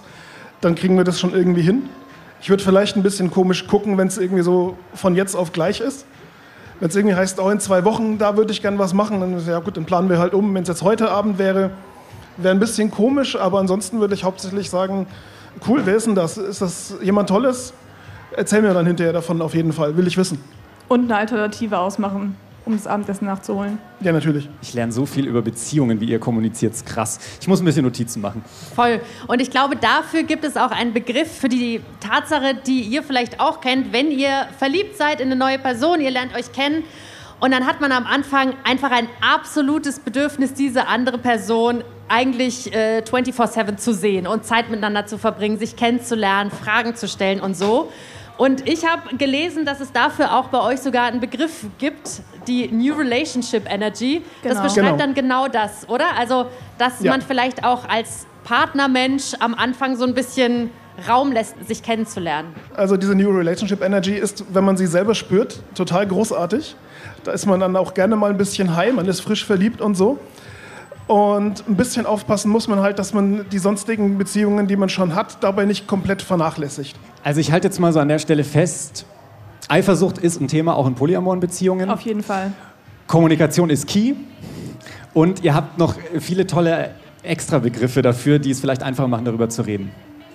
[0.60, 1.82] dann kriegen wir das schon irgendwie hin.
[2.40, 5.80] Ich würde vielleicht ein bisschen komisch gucken, wenn es irgendwie so von jetzt auf gleich
[5.80, 6.06] ist.
[6.80, 9.44] Wenn es irgendwie heißt, oh, in zwei Wochen, da würde ich gern was machen, dann
[9.46, 10.54] ja gut, dann planen wir halt um.
[10.54, 11.70] Wenn es jetzt heute Abend wäre,
[12.36, 15.06] wäre ein bisschen komisch, aber ansonsten würde ich hauptsächlich sagen,
[15.68, 16.38] cool, wer ist denn das?
[16.38, 17.72] Ist das jemand Tolles?
[18.36, 20.38] Erzähl mir dann hinterher davon auf jeden Fall, will ich wissen.
[20.88, 23.78] Und eine Alternative ausmachen, um das Abendessen nachzuholen.
[24.00, 24.48] Ja, natürlich.
[24.60, 27.18] Ich lerne so viel über Beziehungen, wie ihr kommuniziert, ist krass.
[27.40, 28.44] Ich muss ein bisschen Notizen machen.
[28.74, 29.00] Voll.
[29.26, 33.40] Und ich glaube, dafür gibt es auch einen Begriff für die Tatsache, die ihr vielleicht
[33.40, 36.84] auch kennt, wenn ihr verliebt seid in eine neue Person, ihr lernt euch kennen
[37.42, 43.02] und dann hat man am Anfang einfach ein absolutes Bedürfnis, diese andere Person eigentlich äh,
[43.02, 47.90] 24/7 zu sehen und Zeit miteinander zu verbringen, sich kennenzulernen, Fragen zu stellen und so.
[48.38, 52.68] Und ich habe gelesen, dass es dafür auch bei euch sogar einen Begriff gibt, die
[52.68, 54.22] New Relationship Energy.
[54.42, 54.62] Das Genau.
[54.64, 54.96] beschreibt Genau.
[54.96, 56.06] dann genau das, oder?
[56.18, 56.46] Also,
[56.78, 57.10] dass Ja.
[57.12, 60.70] man vielleicht auch als Partnermensch am Anfang so ein bisschen
[61.08, 62.54] Raum lässt, sich kennenzulernen?
[62.74, 66.76] Also diese New Relationship Energy ist, wenn man sie selber spürt, total großartig.
[67.24, 69.94] Da ist man dann auch gerne mal ein bisschen high, man ist frisch verliebt und
[69.94, 70.18] so.
[71.12, 75.14] Und ein bisschen aufpassen muss man halt, dass man die sonstigen Beziehungen, die man schon
[75.14, 76.96] hat, dabei nicht komplett vernachlässigt.
[77.22, 79.04] Also ich halte jetzt mal so an der Stelle fest,
[79.68, 81.90] Eifersucht ist ein Thema auch in polyamoren Beziehungen.
[81.90, 82.52] Auf jeden Fall.
[83.08, 84.14] Kommunikation ist key.
[85.12, 89.60] Und ihr habt noch viele tolle Extrabegriffe dafür, die es vielleicht einfacher machen, darüber zu
[89.66, 89.92] reden.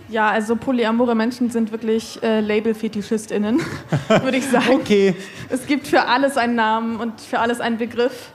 [0.09, 3.61] Ja, also polyamore Menschen sind wirklich äh, Label-FetischistInnen,
[4.21, 4.75] würde ich sagen.
[4.75, 5.15] Okay.
[5.49, 8.31] Es gibt für alles einen Namen und für alles einen Begriff.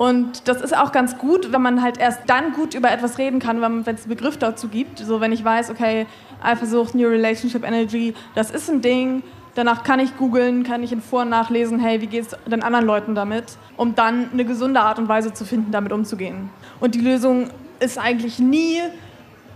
[0.00, 3.38] Und das ist auch ganz gut, wenn man halt erst dann gut über etwas reden
[3.38, 4.98] kann, wenn es einen Begriff dazu gibt.
[4.98, 6.06] So, wenn ich weiß, okay,
[6.42, 9.22] Eifersucht, New Relationship Energy, das ist ein Ding.
[9.56, 12.62] Danach kann ich googeln, kann ich in Vor- und nachlesen, hey, wie geht es den
[12.62, 16.48] anderen Leuten damit, um dann eine gesunde Art und Weise zu finden, damit umzugehen.
[16.80, 18.78] Und die Lösung ist eigentlich nie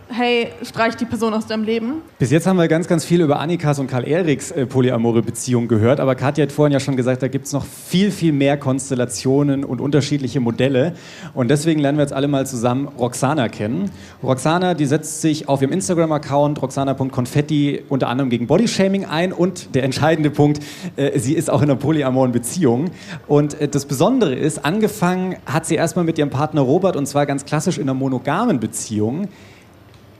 [0.08, 2.02] hey, streich die Person aus deinem Leben.
[2.18, 5.68] Bis jetzt haben wir ganz, ganz viel über Annikas und Karl Eriks äh, polyamore Beziehung
[5.68, 8.56] gehört, aber Katja hat vorhin ja schon gesagt, da gibt es noch viel, viel mehr
[8.56, 10.94] Konstellationen und unterschiedliche Modelle.
[11.34, 13.90] Und deswegen lernen wir jetzt alle mal zusammen Roxana kennen.
[14.22, 19.84] Roxana, die setzt sich auf ihrem Instagram-Account roxana.confetti unter anderem gegen Bodyshaming ein und der
[19.84, 20.62] entscheidende Punkt,
[20.96, 22.90] äh, sie ist auch in einer polyamoren Beziehung.
[23.26, 27.26] Und äh, das Besondere ist, angefangen hat sie erstmal mit ihrem Partner Robert und zwar
[27.26, 29.28] ganz klassisch in einer monogamen Beziehung.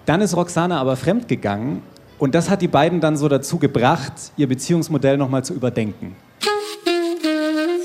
[0.07, 1.83] Dann ist Roxana aber fremdgegangen
[2.19, 6.15] und das hat die beiden dann so dazu gebracht, ihr Beziehungsmodell nochmal zu überdenken.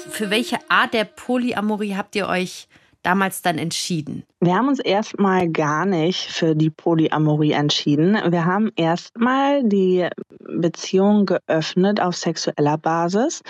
[0.09, 2.67] Für welche Art der Polyamorie habt ihr euch
[3.03, 4.23] damals dann entschieden?
[4.41, 8.17] Wir haben uns erstmal gar nicht für die Polyamorie entschieden.
[8.29, 10.07] Wir haben erstmal die
[10.39, 13.41] Beziehung geöffnet auf sexueller Basis,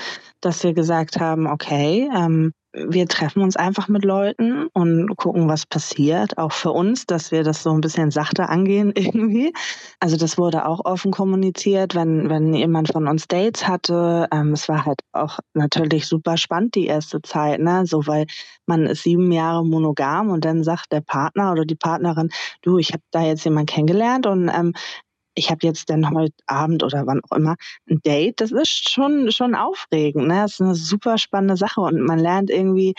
[0.42, 5.66] dass wir gesagt haben, okay, ähm, wir treffen uns einfach mit Leuten und gucken, was
[5.66, 6.38] passiert.
[6.38, 9.54] Auch für uns, dass wir das so ein bisschen sachter angehen irgendwie.
[10.00, 14.28] Also das wurde auch offen kommuniziert, wenn, wenn jemand von uns Dates hatte.
[14.32, 17.86] Ähm, es war halt auch natürlich super spannend die erste Zeit, ne?
[17.86, 18.28] So weil
[18.68, 22.30] man ist sieben Jahre monogam und dann sagt der Partner oder die Partnerin,
[22.62, 24.74] du, ich habe da jetzt jemanden kennengelernt und ähm,
[25.39, 27.56] ich habe jetzt dann heute Abend oder wann auch immer
[27.89, 30.28] ein Date, das ist schon, schon aufregend.
[30.28, 30.36] Ne?
[30.36, 32.93] Das ist eine super spannende Sache und man lernt irgendwie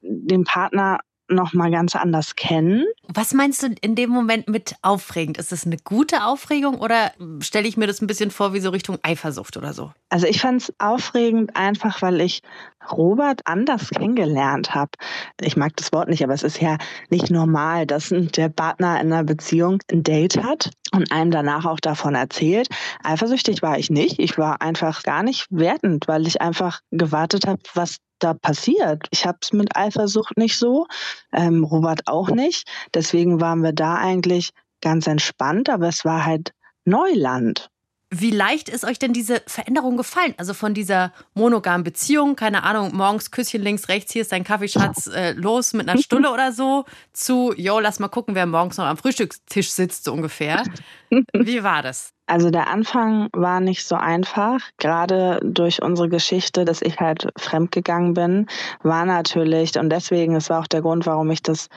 [0.00, 1.00] den Partner
[1.30, 2.86] noch mal ganz anders kennen.
[3.08, 5.38] Was meinst du in dem Moment mit aufregend?
[5.38, 8.70] Ist das eine gute Aufregung oder stelle ich mir das ein bisschen vor wie so
[8.70, 9.92] Richtung Eifersucht oder so?
[10.08, 12.42] Also ich fand es aufregend einfach, weil ich
[12.90, 14.92] Robert anders kennengelernt habe.
[15.40, 16.78] Ich mag das Wort nicht, aber es ist ja
[17.10, 21.80] nicht normal, dass der Partner in einer Beziehung ein Date hat und einem danach auch
[21.80, 22.68] davon erzählt.
[23.02, 24.18] Eifersüchtig war ich nicht.
[24.18, 29.06] Ich war einfach gar nicht wertend, weil ich einfach gewartet habe, was da passiert.
[29.10, 30.86] Ich habe es mit Eifersucht nicht so,
[31.32, 32.68] ähm, Robert auch nicht.
[32.94, 36.52] Deswegen waren wir da eigentlich ganz entspannt, aber es war halt
[36.84, 37.70] Neuland.
[38.12, 40.34] Wie leicht ist euch denn diese Veränderung gefallen?
[40.36, 45.06] Also von dieser monogamen Beziehung, keine Ahnung, morgens Küsschen links, rechts, hier ist dein Kaffeeschatz,
[45.06, 48.86] äh, los mit einer Stulle oder so, zu, yo, lass mal gucken, wer morgens noch
[48.86, 50.64] am Frühstückstisch sitzt, so ungefähr.
[51.32, 52.12] Wie war das?
[52.26, 54.60] Also der Anfang war nicht so einfach.
[54.78, 58.46] Gerade durch unsere Geschichte, dass ich halt fremdgegangen bin,
[58.82, 61.68] war natürlich, und deswegen, das war auch der Grund, warum ich das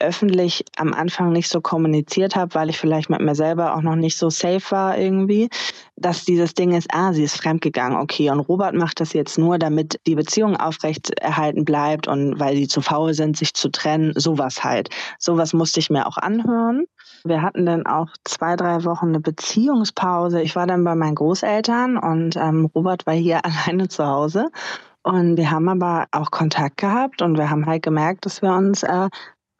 [0.00, 3.96] öffentlich am Anfang nicht so kommuniziert habe, weil ich vielleicht mit mir selber auch noch
[3.96, 5.48] nicht so safe war irgendwie,
[5.96, 9.58] dass dieses Ding ist, ah, sie ist fremdgegangen, okay, und Robert macht das jetzt nur,
[9.58, 14.12] damit die Beziehung aufrecht erhalten bleibt und weil sie zu faul sind, sich zu trennen,
[14.16, 14.88] sowas halt.
[15.18, 16.86] Sowas musste ich mir auch anhören.
[17.24, 20.40] Wir hatten dann auch zwei, drei Wochen eine Beziehungspause.
[20.40, 24.50] Ich war dann bei meinen Großeltern und ähm, Robert war hier alleine zu Hause.
[25.02, 28.82] Und wir haben aber auch Kontakt gehabt und wir haben halt gemerkt, dass wir uns
[28.82, 29.08] äh,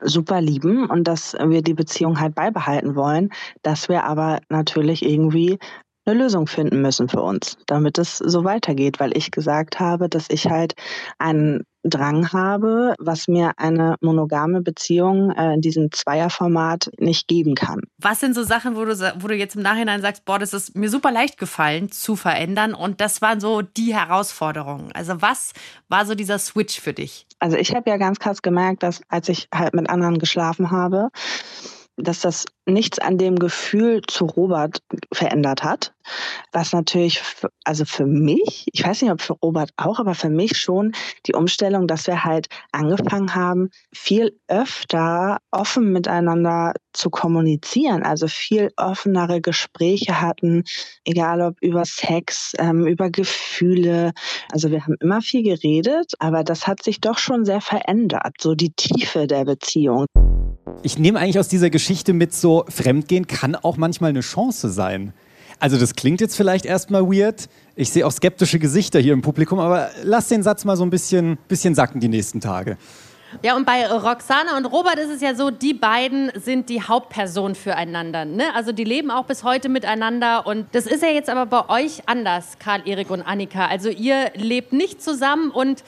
[0.02, 3.30] super lieben und dass wir die Beziehung halt beibehalten wollen,
[3.62, 5.58] dass wir aber natürlich irgendwie
[6.04, 10.26] eine Lösung finden müssen für uns, damit es so weitergeht, weil ich gesagt habe, dass
[10.30, 10.74] ich halt
[11.18, 17.80] einen Drang habe, was mir eine monogame Beziehung äh, in diesem Zweierformat nicht geben kann.
[17.98, 20.76] Was sind so Sachen, wo du, wo du jetzt im Nachhinein sagst, boah, das ist
[20.76, 24.92] mir super leicht gefallen zu verändern und das waren so die Herausforderungen.
[24.92, 25.52] Also was
[25.88, 27.26] war so dieser Switch für dich?
[27.38, 31.08] Also ich habe ja ganz krass gemerkt, dass als ich halt mit anderen geschlafen habe,
[32.02, 34.82] dass das nichts an dem Gefühl zu Robert
[35.12, 35.92] verändert hat.
[36.52, 37.22] Was natürlich,
[37.64, 40.92] also für mich, ich weiß nicht, ob für Robert auch, aber für mich schon
[41.26, 48.70] die Umstellung, dass wir halt angefangen haben, viel öfter offen miteinander zu kommunizieren, also viel
[48.76, 50.64] offenere Gespräche hatten,
[51.04, 54.12] egal ob über Sex, ähm, über Gefühle.
[54.52, 58.54] Also wir haben immer viel geredet, aber das hat sich doch schon sehr verändert, so
[58.54, 60.06] die Tiefe der Beziehung.
[60.82, 65.12] Ich nehme eigentlich aus dieser Geschichte mit so, Fremdgehen kann auch manchmal eine Chance sein.
[65.58, 67.48] Also das klingt jetzt vielleicht erstmal weird.
[67.76, 70.90] Ich sehe auch skeptische Gesichter hier im Publikum, aber lass den Satz mal so ein
[70.90, 72.78] bisschen, bisschen sacken die nächsten Tage.
[73.42, 77.54] Ja, und bei Roxana und Robert ist es ja so, die beiden sind die Hauptperson
[77.54, 78.24] füreinander.
[78.24, 78.44] Ne?
[78.54, 80.46] Also die leben auch bis heute miteinander.
[80.46, 83.66] Und das ist ja jetzt aber bei euch anders, Karl, Erik und Annika.
[83.66, 85.84] Also ihr lebt nicht zusammen und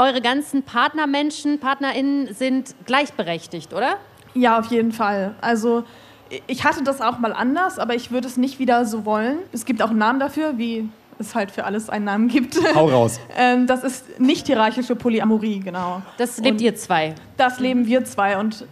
[0.00, 3.96] eure ganzen Partnermenschen, PartnerInnen sind gleichberechtigt, oder?
[4.34, 5.34] Ja, auf jeden Fall.
[5.40, 5.84] Also
[6.46, 9.38] ich hatte das auch mal anders, aber ich würde es nicht wieder so wollen.
[9.52, 12.56] Es gibt auch einen Namen dafür, wie es halt für alles einen Namen gibt.
[12.74, 13.20] Hau raus.
[13.36, 16.00] ähm, das ist nicht hierarchische Polyamorie, genau.
[16.16, 17.14] Das lebt und ihr zwei.
[17.36, 18.38] Das leben wir zwei.
[18.38, 18.64] Und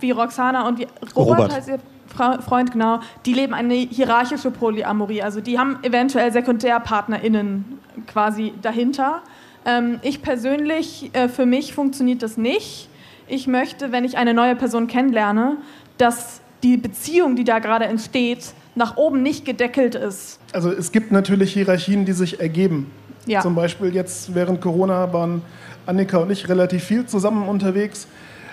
[0.00, 1.54] wie Roxana und wie Robert, Robert.
[1.54, 1.78] heißt ihr
[2.14, 5.22] Freund, genau, die leben eine hierarchische Polyamorie.
[5.22, 9.22] Also die haben eventuell SekundärpartnerInnen quasi dahinter.
[9.66, 12.88] Ähm, ich persönlich, äh, für mich funktioniert das nicht.
[13.28, 15.58] Ich möchte, wenn ich eine neue Person kennenlerne,
[15.98, 20.38] dass die Beziehung, die da gerade entsteht, nach oben nicht gedeckelt ist.
[20.52, 22.90] Also es gibt natürlich Hierarchien, die sich ergeben.
[23.26, 23.40] Ja.
[23.40, 25.42] Zum Beispiel jetzt während Corona waren
[25.86, 28.06] Annika und ich relativ viel zusammen unterwegs.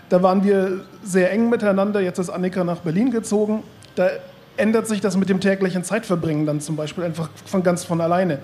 [0.10, 2.02] Da waren wir sehr eng miteinander.
[2.02, 3.64] Jetzt ist Annika nach Berlin gezogen.
[3.96, 4.10] Da
[4.58, 8.40] ändert sich das mit dem täglichen Zeitverbringen dann zum Beispiel einfach von ganz von alleine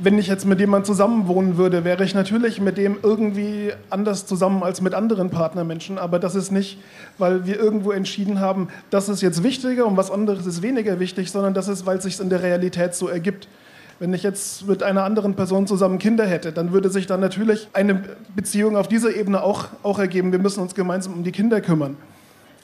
[0.00, 4.62] wenn ich jetzt mit jemandem zusammenwohnen würde, wäre ich natürlich mit dem irgendwie anders zusammen
[4.62, 5.98] als mit anderen Partnermenschen.
[5.98, 6.78] Aber das ist nicht,
[7.18, 11.30] weil wir irgendwo entschieden haben, das ist jetzt wichtiger und was anderes ist weniger wichtig,
[11.30, 13.48] sondern das ist, weil es sich in der Realität so ergibt.
[13.98, 17.68] Wenn ich jetzt mit einer anderen Person zusammen Kinder hätte, dann würde sich dann natürlich
[17.72, 18.02] eine
[18.34, 20.32] Beziehung auf dieser Ebene auch, auch ergeben.
[20.32, 21.96] Wir müssen uns gemeinsam um die Kinder kümmern.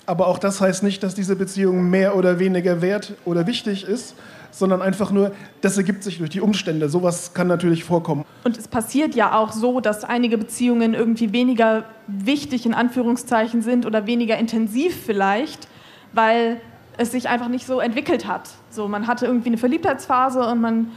[0.07, 4.15] Aber auch das heißt nicht, dass diese Beziehung mehr oder weniger wert oder wichtig ist,
[4.51, 6.89] sondern einfach nur, das ergibt sich durch die Umstände.
[6.89, 8.25] Sowas kann natürlich vorkommen.
[8.45, 13.87] Und es passiert ja auch so, dass einige Beziehungen irgendwie weniger wichtig in Anführungszeichen sind
[13.87, 15.69] oder weniger intensiv vielleicht,
[16.13, 16.61] weil
[16.97, 18.51] es sich einfach nicht so entwickelt hat.
[18.71, 20.91] So, man hatte irgendwie eine Verliebtheitsphase und man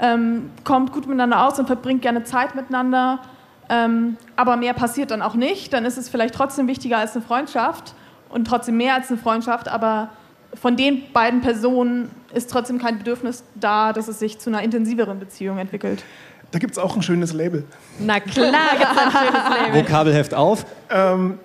[0.00, 3.20] ähm, kommt gut miteinander aus und verbringt gerne Zeit miteinander.
[3.68, 5.72] Ähm, aber mehr passiert dann auch nicht.
[5.72, 7.94] Dann ist es vielleicht trotzdem wichtiger als eine Freundschaft
[8.28, 10.10] und trotzdem mehr als eine Freundschaft, aber
[10.54, 15.18] von den beiden Personen ist trotzdem kein Bedürfnis da, dass es sich zu einer intensiveren
[15.18, 16.02] Beziehung entwickelt.
[16.50, 17.64] Da gibt es auch ein schönes Label.
[17.98, 19.80] Na klar, gibt es ein schönes Label.
[19.82, 20.64] Vokabelheft auf.
[20.90, 21.38] Ähm,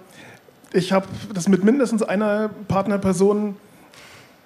[0.74, 3.56] ich habe das mit mindestens einer Partnerperson,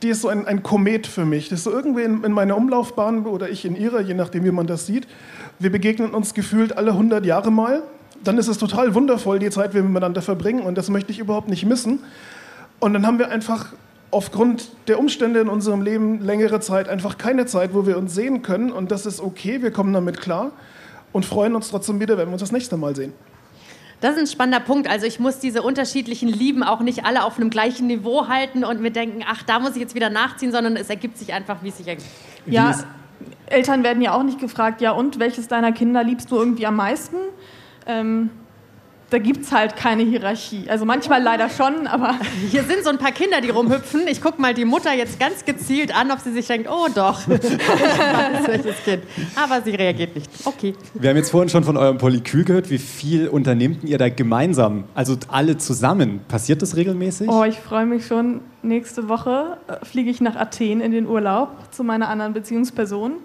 [0.02, 1.50] die ist so ein, ein Komet für mich.
[1.50, 4.52] Das ist so irgendwie in, in meiner Umlaufbahn oder ich in ihrer, je nachdem, wie
[4.52, 5.08] man das sieht.
[5.60, 7.84] Wir begegnen uns gefühlt alle 100 Jahre mal.
[8.24, 11.20] Dann ist es total wundervoll, die Zeit, die wir miteinander verbringen und das möchte ich
[11.20, 12.00] überhaupt nicht missen.
[12.80, 13.74] Und dann haben wir einfach
[14.16, 18.44] aufgrund der Umstände in unserem Leben längere Zeit einfach keine Zeit, wo wir uns sehen
[18.44, 18.72] können.
[18.72, 20.54] Und das ist okay, wir kommen damit klar
[21.12, 23.12] und freuen uns trotzdem wieder, wenn wir uns das nächste Mal sehen.
[24.00, 24.90] Das ist ein spannender Punkt.
[24.90, 28.80] Also ich muss diese unterschiedlichen Lieben auch nicht alle auf einem gleichen Niveau halten und
[28.80, 31.70] mir denken, ach, da muss ich jetzt wieder nachziehen, sondern es ergibt sich einfach, wie
[31.70, 32.08] es sich ergibt.
[32.46, 32.74] Ja,
[33.48, 36.78] Eltern werden ja auch nicht gefragt, ja und, welches deiner Kinder liebst du irgendwie am
[36.78, 37.18] meisten?
[37.86, 38.30] Ähm,
[39.10, 40.66] da gibt es halt keine Hierarchie.
[40.68, 42.16] Also manchmal leider schon, aber.
[42.52, 44.08] Hier sind so ein paar Kinder, die rumhüpfen.
[44.08, 47.22] Ich gucke mal die Mutter jetzt ganz gezielt an, ob sie sich denkt, oh doch,
[47.28, 49.04] welches Kind.
[49.36, 50.30] Aber sie reagiert nicht.
[50.46, 50.74] Okay.
[50.96, 52.70] Wir haben jetzt vorhin schon von eurem Polykül gehört.
[52.70, 54.86] Wie viel unternehmt ihr da gemeinsam?
[54.96, 56.22] Also alle zusammen.
[56.28, 57.30] Passiert das regelmäßig?
[57.30, 58.42] Oh, ich freue mich schon.
[58.64, 63.18] Nächste Woche äh, fliege ich nach Athen in den Urlaub zu meiner anderen Beziehungsperson.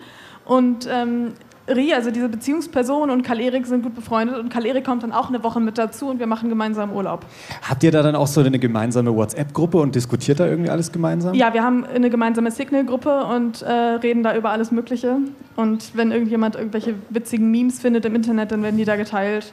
[0.45, 1.33] Und ähm,
[1.71, 5.43] Rie, also diese Beziehungsperson und Karl-Erik sind gut befreundet und Karl-Erik kommt dann auch eine
[5.43, 7.25] Woche mit dazu und wir machen gemeinsam Urlaub.
[7.69, 11.35] Habt ihr da dann auch so eine gemeinsame WhatsApp-Gruppe und diskutiert da irgendwie alles gemeinsam?
[11.35, 15.19] Ja, wir haben eine gemeinsame Signal-Gruppe und äh, reden da über alles Mögliche.
[15.57, 19.53] Und wenn irgendjemand irgendwelche witzigen Memes findet im Internet, dann werden die da geteilt.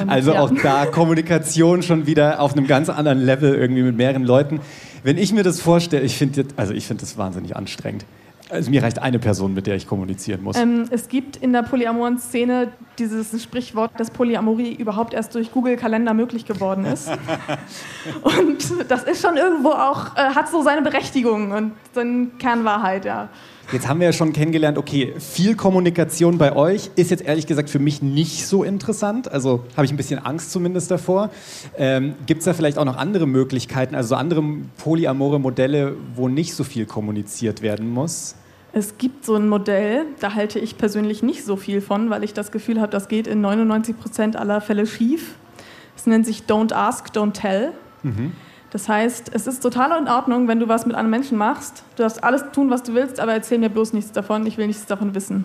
[0.00, 0.40] Und, also ja.
[0.40, 4.60] auch da Kommunikation schon wieder auf einem ganz anderen Level irgendwie mit mehreren Leuten.
[5.02, 8.04] Wenn ich mir das vorstelle, ich finde also find das wahnsinnig anstrengend.
[8.52, 10.56] Also mir reicht eine Person, mit der ich kommunizieren muss.
[10.58, 16.12] Ähm, es gibt in der polyamoren Szene dieses Sprichwort, dass Polyamorie überhaupt erst durch Google-Kalender
[16.12, 17.08] möglich geworden ist.
[18.22, 23.30] und das ist schon irgendwo auch, äh, hat so seine Berechtigung und seine Kernwahrheit, ja.
[23.72, 27.70] Jetzt haben wir ja schon kennengelernt, okay, viel Kommunikation bei euch ist jetzt ehrlich gesagt
[27.70, 29.32] für mich nicht so interessant.
[29.32, 31.30] Also habe ich ein bisschen Angst zumindest davor.
[31.78, 34.42] Ähm, Gibt es da vielleicht auch noch andere Möglichkeiten, also andere
[34.76, 38.34] polyamore Modelle, wo nicht so viel kommuniziert werden muss?
[38.74, 42.32] Es gibt so ein Modell, da halte ich persönlich nicht so viel von, weil ich
[42.32, 45.34] das Gefühl habe, das geht in 99 Prozent aller Fälle schief.
[45.94, 47.72] Es nennt sich Don't Ask, Don't Tell.
[48.02, 48.32] Mhm.
[48.70, 51.84] Das heißt, es ist total in Ordnung, wenn du was mit einem Menschen machst.
[51.96, 54.46] Du darfst alles tun, was du willst, aber erzähl mir bloß nichts davon.
[54.46, 55.44] Ich will nichts davon wissen.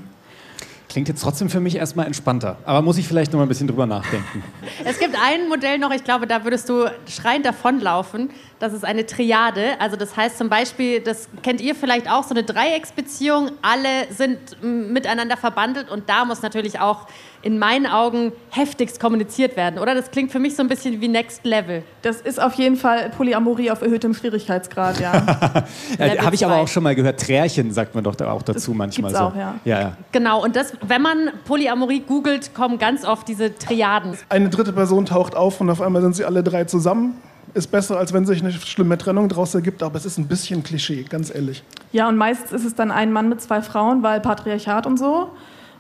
[0.88, 3.68] Klingt jetzt trotzdem für mich erstmal entspannter, aber muss ich vielleicht noch mal ein bisschen
[3.68, 4.42] drüber nachdenken.
[4.86, 8.30] Es gibt ein Modell noch, ich glaube, da würdest du schreiend davonlaufen.
[8.60, 9.80] Das ist eine Triade.
[9.80, 13.52] Also das heißt zum Beispiel, das kennt ihr vielleicht auch, so eine Dreiecksbeziehung.
[13.62, 17.08] Alle sind miteinander verbandelt und da muss natürlich auch
[17.44, 19.94] in meinen Augen heftigst kommuniziert werden, oder?
[19.94, 21.84] Das klingt für mich so ein bisschen wie Next Level.
[22.02, 25.14] Das ist auf jeden Fall Polyamorie auf erhöhtem Schwierigkeitsgrad, ja.
[26.00, 27.20] ja Habe ich aber auch schon mal gehört.
[27.20, 29.30] Trärchen sagt man doch da auch dazu das manchmal gibt's so.
[29.30, 29.56] Auch, ja.
[29.66, 29.98] Ja, ja.
[30.12, 34.18] Genau, und das, wenn man Polyamorie googelt, kommen ganz oft diese Triaden.
[34.30, 37.22] Eine dritte Person taucht auf und auf einmal sind sie alle drei zusammen
[37.58, 40.64] ist besser, als wenn sich eine schlimme Trennung daraus ergibt, aber es ist ein bisschen
[40.64, 41.64] Klischee, ganz ehrlich.
[41.92, 45.32] Ja, und meistens ist es dann ein Mann mit zwei Frauen, weil Patriarchat und so.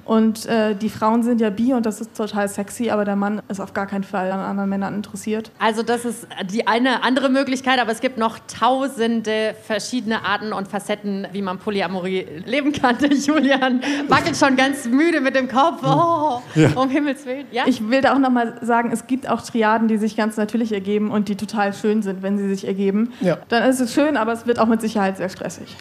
[0.07, 3.41] Und äh, die Frauen sind ja bi und das ist total sexy, aber der Mann
[3.49, 5.51] ist auf gar keinen Fall an anderen Männern interessiert.
[5.59, 10.69] Also das ist die eine andere Möglichkeit, aber es gibt noch tausende verschiedene Arten und
[10.69, 12.95] Facetten, wie man Polyamorie leben kann.
[13.11, 15.83] Julian wackelt schon ganz müde mit dem Kopf.
[15.83, 16.69] Oh, ja.
[16.75, 17.47] um Himmels Willen.
[17.51, 17.63] Ja?
[17.65, 21.11] Ich will da auch nochmal sagen, es gibt auch Triaden, die sich ganz natürlich ergeben
[21.11, 23.11] und die total schön sind, wenn sie sich ergeben.
[23.19, 23.39] Ja.
[23.49, 25.75] Dann ist es schön, aber es wird auch mit Sicherheit sehr stressig.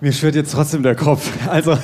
[0.00, 1.30] Mir schwirrt jetzt trotzdem der Kopf.
[1.48, 1.78] Also,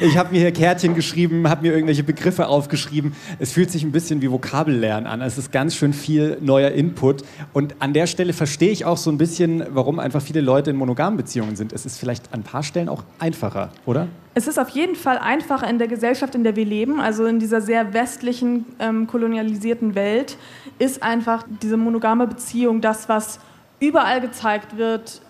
[0.00, 3.14] ich habe mir hier Kärtchen geschrieben, habe mir irgendwelche Begriffe aufgeschrieben.
[3.40, 5.20] Es fühlt sich ein bisschen wie Vokabellernen an.
[5.20, 7.24] Es ist ganz schön viel neuer Input.
[7.52, 10.76] Und an der Stelle verstehe ich auch so ein bisschen, warum einfach viele Leute in
[10.76, 11.72] monogamen Beziehungen sind.
[11.72, 14.06] Es ist vielleicht an ein paar Stellen auch einfacher, oder?
[14.34, 17.40] Es ist auf jeden Fall einfacher in der Gesellschaft, in der wir leben, also in
[17.40, 20.36] dieser sehr westlichen, ähm, kolonialisierten Welt,
[20.78, 23.40] ist einfach diese monogame Beziehung das, was
[23.80, 25.20] überall gezeigt wird,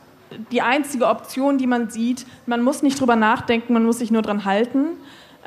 [0.50, 2.26] die einzige Option, die man sieht.
[2.46, 4.86] Man muss nicht drüber nachdenken, man muss sich nur dran halten.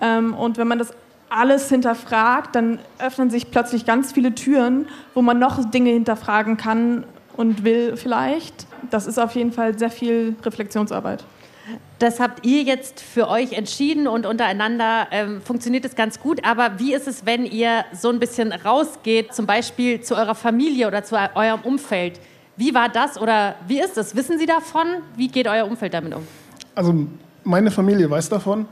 [0.02, 0.94] Ähm, und wenn man das
[1.30, 7.04] alles hinterfragt, dann öffnen sich plötzlich ganz viele Türen, wo man noch Dinge hinterfragen kann
[7.38, 8.68] und will vielleicht.
[8.90, 11.24] Das ist auf jeden Fall sehr viel Reflexionsarbeit.
[12.00, 16.44] Das habt ihr jetzt für euch entschieden und untereinander ähm, funktioniert es ganz gut.
[16.46, 20.88] Aber wie ist es, wenn ihr so ein bisschen rausgeht, zum Beispiel zu eurer Familie
[20.88, 22.20] oder zu eurem Umfeld?
[22.60, 24.18] Wie war das oder wie ist es?
[24.18, 24.86] Wissen Sie davon?
[25.16, 26.28] Wie geht euer Umfeld damit um?
[26.76, 26.94] Also
[27.46, 28.66] meine Familie weiß davon.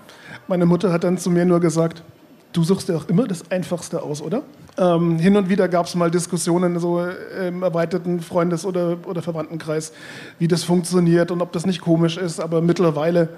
[0.49, 2.03] Meine Mutter hat dann zu mir nur gesagt,
[2.51, 4.43] du suchst dir auch immer das Einfachste aus, oder?
[4.77, 7.01] Ähm, hin und wieder gab es mal Diskussionen so
[7.39, 9.93] im erweiterten Freundes- oder, oder Verwandtenkreis,
[10.37, 12.41] wie das funktioniert und ob das nicht komisch ist.
[12.41, 13.29] Aber mittlerweile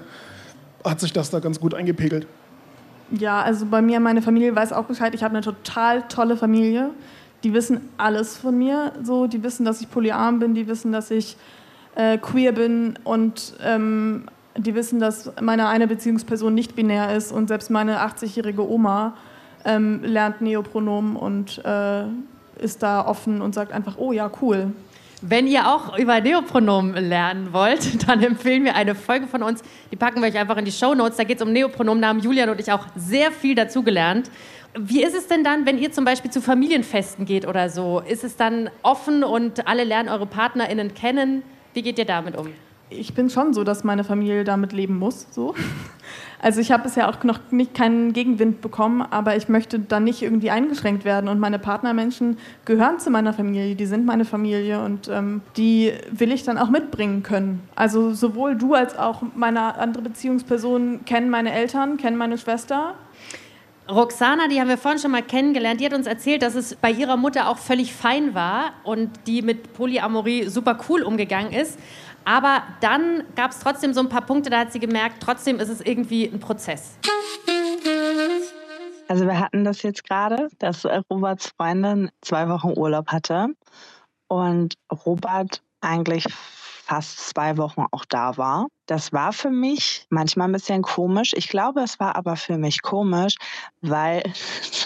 [0.84, 2.26] hat sich das da ganz gut eingepegelt.
[3.12, 5.14] Ja, also bei mir, meine Familie weiß auch Bescheid.
[5.14, 6.90] Ich habe eine total tolle Familie
[7.42, 8.92] die wissen alles von mir.
[9.02, 11.36] So, die wissen, dass ich polyarm bin, die wissen, dass ich
[11.94, 14.26] äh, queer bin und ähm,
[14.56, 19.14] die wissen, dass meine eine Beziehungsperson nicht binär ist und selbst meine 80-jährige Oma
[19.64, 22.04] ähm, lernt Neopronomen und äh,
[22.60, 24.72] ist da offen und sagt einfach, oh ja, cool.
[25.22, 29.62] Wenn ihr auch über Neopronomen lernen wollt, dann empfehlen wir eine Folge von uns.
[29.90, 31.16] Die packen wir euch einfach in die Show Notes.
[31.16, 32.00] Da geht es um Neopronomen.
[32.00, 34.30] Da haben Julian und ich auch sehr viel dazugelernt.
[34.78, 38.00] Wie ist es denn dann, wenn ihr zum Beispiel zu Familienfesten geht oder so?
[38.06, 41.42] Ist es dann offen und alle lernen eure PartnerInnen kennen?
[41.74, 42.48] Wie geht ihr damit um?
[42.88, 45.26] Ich bin schon so, dass meine Familie damit leben muss.
[45.30, 45.54] So.
[46.42, 50.22] Also ich habe bisher auch noch nicht keinen Gegenwind bekommen, aber ich möchte da nicht
[50.22, 51.28] irgendwie eingeschränkt werden.
[51.28, 56.32] Und meine Partnermenschen gehören zu meiner Familie, die sind meine Familie und ähm, die will
[56.32, 57.62] ich dann auch mitbringen können.
[57.74, 62.94] Also sowohl du als auch meine andere Beziehungsperson kennen meine Eltern, kennen meine Schwester
[63.90, 66.90] Roxana, die haben wir vorhin schon mal kennengelernt, die hat uns erzählt, dass es bei
[66.90, 71.78] ihrer Mutter auch völlig fein war und die mit Polyamorie super cool umgegangen ist.
[72.24, 75.68] Aber dann gab es trotzdem so ein paar Punkte, da hat sie gemerkt, trotzdem ist
[75.68, 76.98] es irgendwie ein Prozess.
[79.08, 83.48] Also wir hatten das jetzt gerade, dass Roberts Freundin zwei Wochen Urlaub hatte
[84.28, 84.74] und
[85.04, 88.68] Robert eigentlich fast zwei Wochen auch da war.
[88.90, 91.32] Das war für mich manchmal ein bisschen komisch.
[91.36, 93.36] Ich glaube, es war aber für mich komisch,
[93.82, 94.24] weil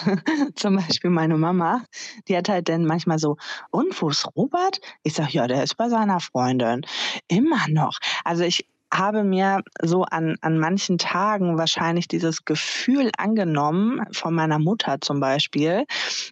[0.55, 1.83] zum Beispiel meine Mama,
[2.27, 3.37] die hat halt dann manchmal so,
[3.71, 4.79] und wo ist Robert?
[5.01, 6.85] Ich sage, ja, der ist bei seiner Freundin.
[7.29, 7.97] Immer noch.
[8.23, 14.59] Also ich habe mir so an, an manchen Tagen wahrscheinlich dieses Gefühl angenommen, von meiner
[14.59, 15.85] Mutter zum Beispiel,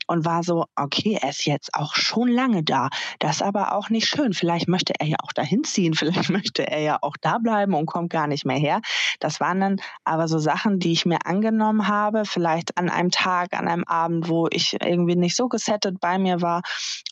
[0.07, 2.89] und war so, okay, er ist jetzt auch schon lange da.
[3.19, 4.33] Das ist aber auch nicht schön.
[4.33, 7.85] Vielleicht möchte er ja auch dahin ziehen, vielleicht möchte er ja auch da bleiben und
[7.85, 8.81] kommt gar nicht mehr her.
[9.19, 13.53] Das waren dann aber so Sachen, die ich mir angenommen habe, vielleicht an einem Tag,
[13.53, 16.61] an einem Abend, wo ich irgendwie nicht so gesettet bei mir war.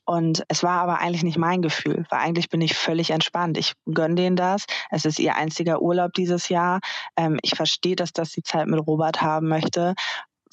[0.05, 3.57] Und es war aber eigentlich nicht mein Gefühl, weil eigentlich bin ich völlig entspannt.
[3.57, 4.65] Ich gönne denen das.
[4.89, 6.79] Es ist ihr einziger Urlaub dieses Jahr.
[7.17, 9.95] Ähm, ich verstehe, dass das die Zeit mit Robert haben möchte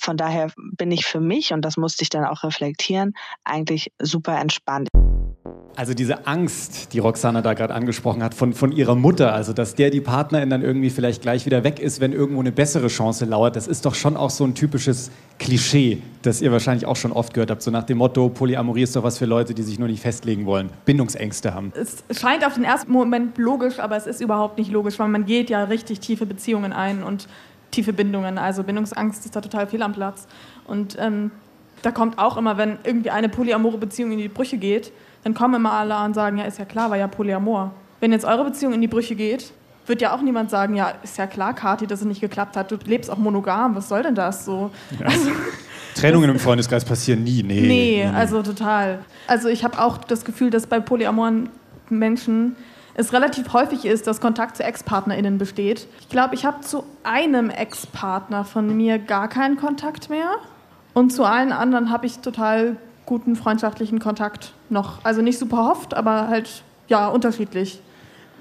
[0.01, 4.38] von daher bin ich für mich, und das musste ich dann auch reflektieren, eigentlich super
[4.38, 4.88] entspannt.
[5.76, 9.76] Also diese Angst, die Roxana da gerade angesprochen hat, von, von ihrer Mutter, also dass
[9.76, 13.26] der die Partnerin dann irgendwie vielleicht gleich wieder weg ist, wenn irgendwo eine bessere Chance
[13.26, 17.12] lauert, das ist doch schon auch so ein typisches Klischee, das ihr wahrscheinlich auch schon
[17.12, 19.78] oft gehört habt, so nach dem Motto, Polyamorie ist doch was für Leute, die sich
[19.78, 21.72] nur nicht festlegen wollen, Bindungsängste haben.
[21.76, 25.26] Es scheint auf den ersten Moment logisch, aber es ist überhaupt nicht logisch, weil man
[25.26, 27.28] geht ja richtig tiefe Beziehungen ein und
[27.71, 30.27] tiefe Bindungen, also Bindungsangst ist da total viel am Platz.
[30.66, 31.31] Und ähm,
[31.83, 34.93] da kommt auch immer, wenn irgendwie eine polyamore Beziehung in die Brüche geht,
[35.25, 37.73] dann kommen immer alle und sagen, ja, ist ja klar, war ja Polyamor.
[38.01, 39.53] Wenn jetzt eure Beziehung in die Brüche geht,
[39.87, 42.71] wird ja auch niemand sagen, ja, ist ja klar, Kathi, dass es nicht geklappt hat.
[42.71, 44.71] Du lebst auch monogam, was soll denn das so?
[44.99, 45.07] Ja.
[45.07, 45.31] Also,
[45.95, 47.61] Trennungen im Freundeskreis passieren nie, nee.
[47.61, 48.05] Nee, nee.
[48.05, 49.01] also total.
[49.27, 51.49] Also ich habe auch das Gefühl, dass bei polyamoren
[51.89, 52.55] Menschen
[52.99, 55.86] es relativ häufig ist, dass Kontakt zu Ex-PartnerInnen besteht.
[56.01, 60.30] Ich glaube, ich habe zu einem Ex-Partner von mir gar keinen Kontakt mehr.
[60.94, 62.76] Und zu allen anderen habe ich total
[63.07, 64.99] guten freundschaftlichen Kontakt noch.
[65.05, 67.80] Also nicht super oft, aber halt ja unterschiedlich.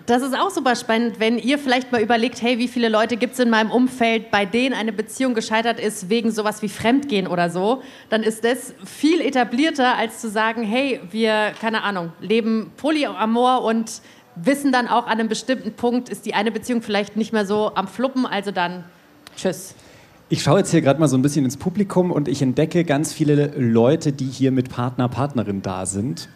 [0.08, 3.34] Das ist auch super spannend, wenn ihr vielleicht mal überlegt, hey, wie viele Leute gibt
[3.34, 7.50] es in meinem Umfeld, bei denen eine Beziehung gescheitert ist wegen sowas wie Fremdgehen oder
[7.50, 13.66] so, dann ist das viel etablierter, als zu sagen, hey, wir, keine Ahnung, leben Polyamor
[13.66, 14.02] und
[14.44, 17.74] wissen dann auch an einem bestimmten Punkt, ist die eine Beziehung vielleicht nicht mehr so
[17.76, 18.84] am Fluppen, also dann
[19.36, 19.76] tschüss.
[20.30, 23.14] Ich schaue jetzt hier gerade mal so ein bisschen ins Publikum und ich entdecke ganz
[23.14, 26.28] viele Leute, die hier mit Partner, Partnerin da sind.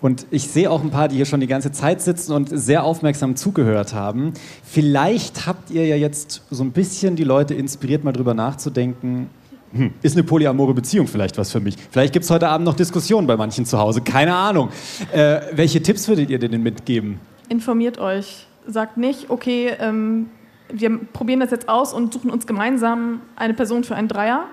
[0.00, 2.84] Und ich sehe auch ein paar, die hier schon die ganze Zeit sitzen und sehr
[2.84, 4.32] aufmerksam zugehört haben.
[4.62, 9.28] Vielleicht habt ihr ja jetzt so ein bisschen die Leute inspiriert, mal drüber nachzudenken.
[9.72, 11.76] Hm, ist eine polyamore Beziehung vielleicht was für mich?
[11.90, 14.00] Vielleicht gibt es heute Abend noch Diskussionen bei manchen zu Hause.
[14.00, 14.70] Keine Ahnung.
[15.12, 17.20] Äh, welche Tipps würdet ihr denn mitgeben?
[17.50, 18.46] Informiert euch.
[18.66, 20.30] Sagt nicht, okay, ähm,
[20.72, 24.44] wir probieren das jetzt aus und suchen uns gemeinsam eine Person für einen Dreier,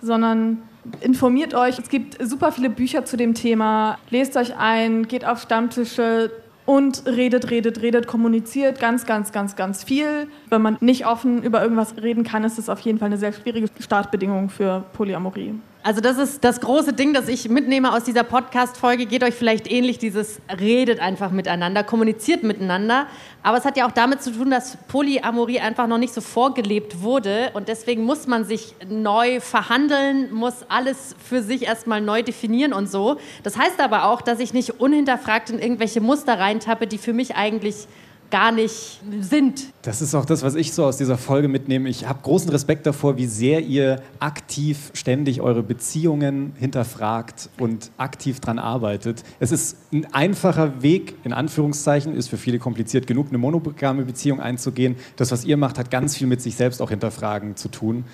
[0.00, 0.62] sondern
[1.02, 1.78] informiert euch.
[1.78, 3.98] Es gibt super viele Bücher zu dem Thema.
[4.08, 6.30] Lest euch ein, geht auf Stammtische
[6.64, 10.28] und redet, redet, redet, kommuniziert ganz, ganz, ganz, ganz viel.
[10.48, 13.34] Wenn man nicht offen über irgendwas reden kann, ist es auf jeden Fall eine sehr
[13.34, 15.54] schwierige Startbedingung für Polyamorie.
[15.88, 19.06] Also das ist das große Ding, das ich mitnehme aus dieser Podcast-Folge.
[19.06, 23.06] Geht euch vielleicht ähnlich dieses redet einfach miteinander, kommuniziert miteinander.
[23.42, 27.00] Aber es hat ja auch damit zu tun, dass Polyamorie einfach noch nicht so vorgelebt
[27.00, 27.52] wurde.
[27.54, 32.90] Und deswegen muss man sich neu verhandeln, muss alles für sich erstmal neu definieren und
[32.90, 33.16] so.
[33.42, 37.34] Das heißt aber auch, dass ich nicht unhinterfragt in irgendwelche Muster reintappe, die für mich
[37.34, 37.88] eigentlich
[38.30, 39.72] gar nicht sind.
[39.82, 41.88] Das ist auch das, was ich so aus dieser Folge mitnehme.
[41.88, 48.40] Ich habe großen Respekt davor, wie sehr ihr aktiv ständig eure Beziehungen hinterfragt und aktiv
[48.40, 49.22] daran arbeitet.
[49.40, 54.40] Es ist ein einfacher Weg, in Anführungszeichen, ist für viele kompliziert genug, eine monogame Beziehung
[54.40, 54.96] einzugehen.
[55.16, 58.04] Das, was ihr macht, hat ganz viel mit sich selbst auch hinterfragen zu tun.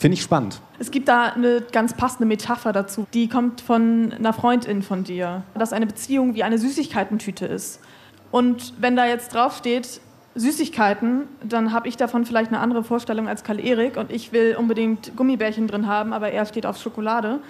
[0.00, 0.62] Finde ich spannend.
[0.78, 3.06] Es gibt da eine ganz passende Metapher dazu.
[3.12, 7.80] Die kommt von einer Freundin von dir, dass eine Beziehung wie eine Süßigkeitentüte ist.
[8.30, 10.00] Und wenn da jetzt draufsteht,
[10.34, 14.56] Süßigkeiten, dann habe ich davon vielleicht eine andere Vorstellung als Karl Erik und ich will
[14.56, 17.40] unbedingt Gummibärchen drin haben, aber er steht auf Schokolade.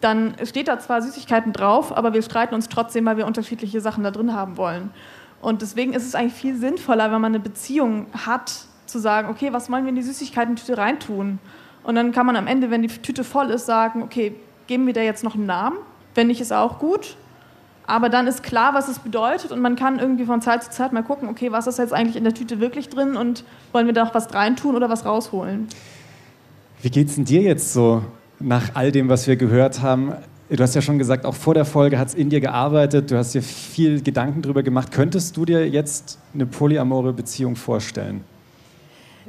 [0.00, 4.04] Dann steht da zwar Süßigkeiten drauf, aber wir streiten uns trotzdem, weil wir unterschiedliche Sachen
[4.04, 4.90] da drin haben wollen.
[5.42, 8.52] Und deswegen ist es eigentlich viel sinnvoller, wenn man eine Beziehung hat,
[8.86, 11.38] zu sagen, okay, was wollen wir in die Süßigkeiten-Tüte reintun?
[11.82, 14.34] Und dann kann man am Ende, wenn die Tüte voll ist, sagen, okay,
[14.66, 15.78] geben wir da jetzt noch einen Namen?
[16.14, 17.16] Wenn nicht, ist auch gut.
[17.90, 20.92] Aber dann ist klar, was es bedeutet und man kann irgendwie von Zeit zu Zeit
[20.92, 23.92] mal gucken, okay, was ist jetzt eigentlich in der Tüte wirklich drin und wollen wir
[23.92, 25.66] da auch was reintun oder was rausholen.
[26.82, 28.04] Wie geht es denn dir jetzt so
[28.38, 30.12] nach all dem, was wir gehört haben?
[30.48, 33.18] Du hast ja schon gesagt, auch vor der Folge hat es in dir gearbeitet, du
[33.18, 34.92] hast dir viel Gedanken darüber gemacht.
[34.92, 38.22] Könntest du dir jetzt eine polyamore Beziehung vorstellen?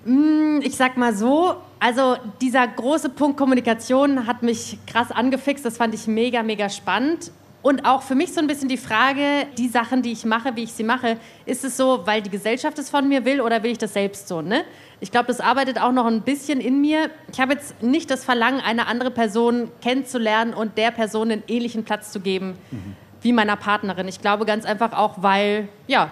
[0.06, 5.78] Mm, ich sag mal so, also dieser große Punkt Kommunikation hat mich krass angefixt, das
[5.78, 7.32] fand ich mega, mega spannend.
[7.62, 10.64] Und auch für mich so ein bisschen die Frage, die Sachen, die ich mache, wie
[10.64, 13.72] ich sie mache, ist es so, weil die Gesellschaft es von mir will oder will
[13.72, 14.42] ich das selbst so?
[14.42, 14.64] Ne?
[15.00, 17.12] Ich glaube, das arbeitet auch noch ein bisschen in mir.
[17.32, 21.84] Ich habe jetzt nicht das Verlangen, eine andere Person kennenzulernen und der Person einen ähnlichen
[21.84, 22.96] Platz zu geben mhm.
[23.22, 24.08] wie meiner Partnerin.
[24.08, 26.10] Ich glaube ganz einfach auch, weil, ja,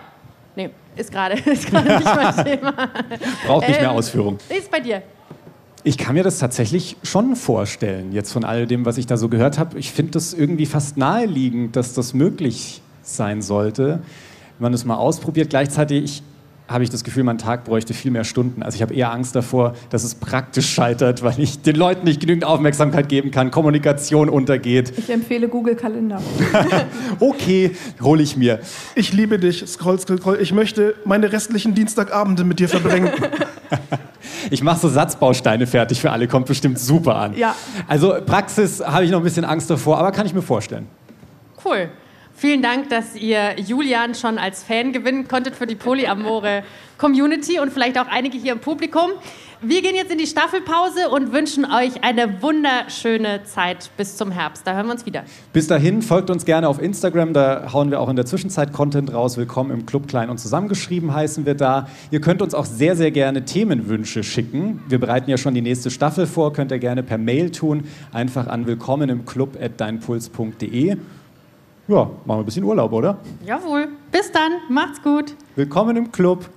[0.55, 2.73] nee, ist gerade nicht mein Thema.
[3.47, 4.37] Braucht nicht mehr ähm, Ausführung.
[4.49, 5.01] Ist bei dir.
[5.83, 9.29] Ich kann mir das tatsächlich schon vorstellen, jetzt von all dem, was ich da so
[9.29, 9.79] gehört habe.
[9.79, 14.01] Ich finde das irgendwie fast naheliegend, dass das möglich sein sollte,
[14.57, 15.49] wenn man es mal ausprobiert.
[15.49, 16.21] Gleichzeitig
[16.67, 18.61] habe ich das Gefühl, mein Tag bräuchte viel mehr Stunden.
[18.61, 22.19] Also ich habe eher Angst davor, dass es praktisch scheitert, weil ich den Leuten nicht
[22.19, 24.93] genügend Aufmerksamkeit geben kann, Kommunikation untergeht.
[24.97, 26.21] Ich empfehle Google Kalender.
[27.19, 27.71] okay,
[28.01, 28.59] hole ich mir.
[28.95, 30.39] Ich liebe dich, Scroll, Scroll, Scroll.
[30.41, 33.09] Ich möchte meine restlichen Dienstagabende mit dir verbringen.
[34.51, 37.37] Ich mache so Satzbausteine fertig für alle, kommt bestimmt super an.
[37.37, 37.55] Ja.
[37.87, 40.87] Also Praxis habe ich noch ein bisschen Angst davor, aber kann ich mir vorstellen.
[41.63, 41.89] Cool.
[42.35, 46.63] Vielen Dank, dass ihr Julian schon als Fan gewinnen konntet für die polyamore
[46.97, 49.11] Community und vielleicht auch einige hier im Publikum.
[49.61, 54.65] Wir gehen jetzt in die Staffelpause und wünschen euch eine wunderschöne Zeit bis zum Herbst.
[54.65, 55.23] Da hören wir uns wieder.
[55.51, 59.13] Bis dahin folgt uns gerne auf Instagram, da hauen wir auch in der Zwischenzeit Content
[59.13, 59.35] raus.
[59.35, 61.89] Willkommen im Club Klein und zusammengeschrieben heißen wir da.
[62.09, 64.81] Ihr könnt uns auch sehr, sehr gerne Themenwünsche schicken.
[64.87, 67.83] Wir bereiten ja schon die nächste Staffel vor, könnt ihr gerne per Mail tun.
[68.13, 70.95] Einfach an willkommen im Club at deinpuls.de.
[71.89, 73.17] Ja, machen wir ein bisschen Urlaub, oder?
[73.45, 73.89] Jawohl.
[74.09, 74.53] Bis dann.
[74.69, 75.35] Macht's gut.
[75.57, 76.49] Willkommen im Club.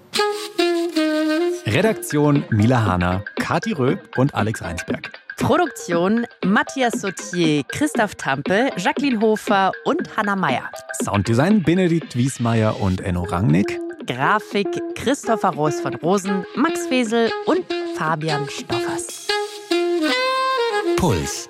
[1.66, 5.10] Redaktion Mila Hanna, Kati Röb und Alex Reinsberg.
[5.38, 10.70] Produktion Matthias Sautier, Christoph Tampel, Jacqueline Hofer und Hanna Meyer.
[11.02, 13.80] Sounddesign Benedikt Wiesmeier und Enno Rangnick.
[14.06, 17.64] Grafik Christopher Roos von Rosen, Max Fesel und
[17.96, 19.26] Fabian Stoffers.
[20.96, 21.48] Puls.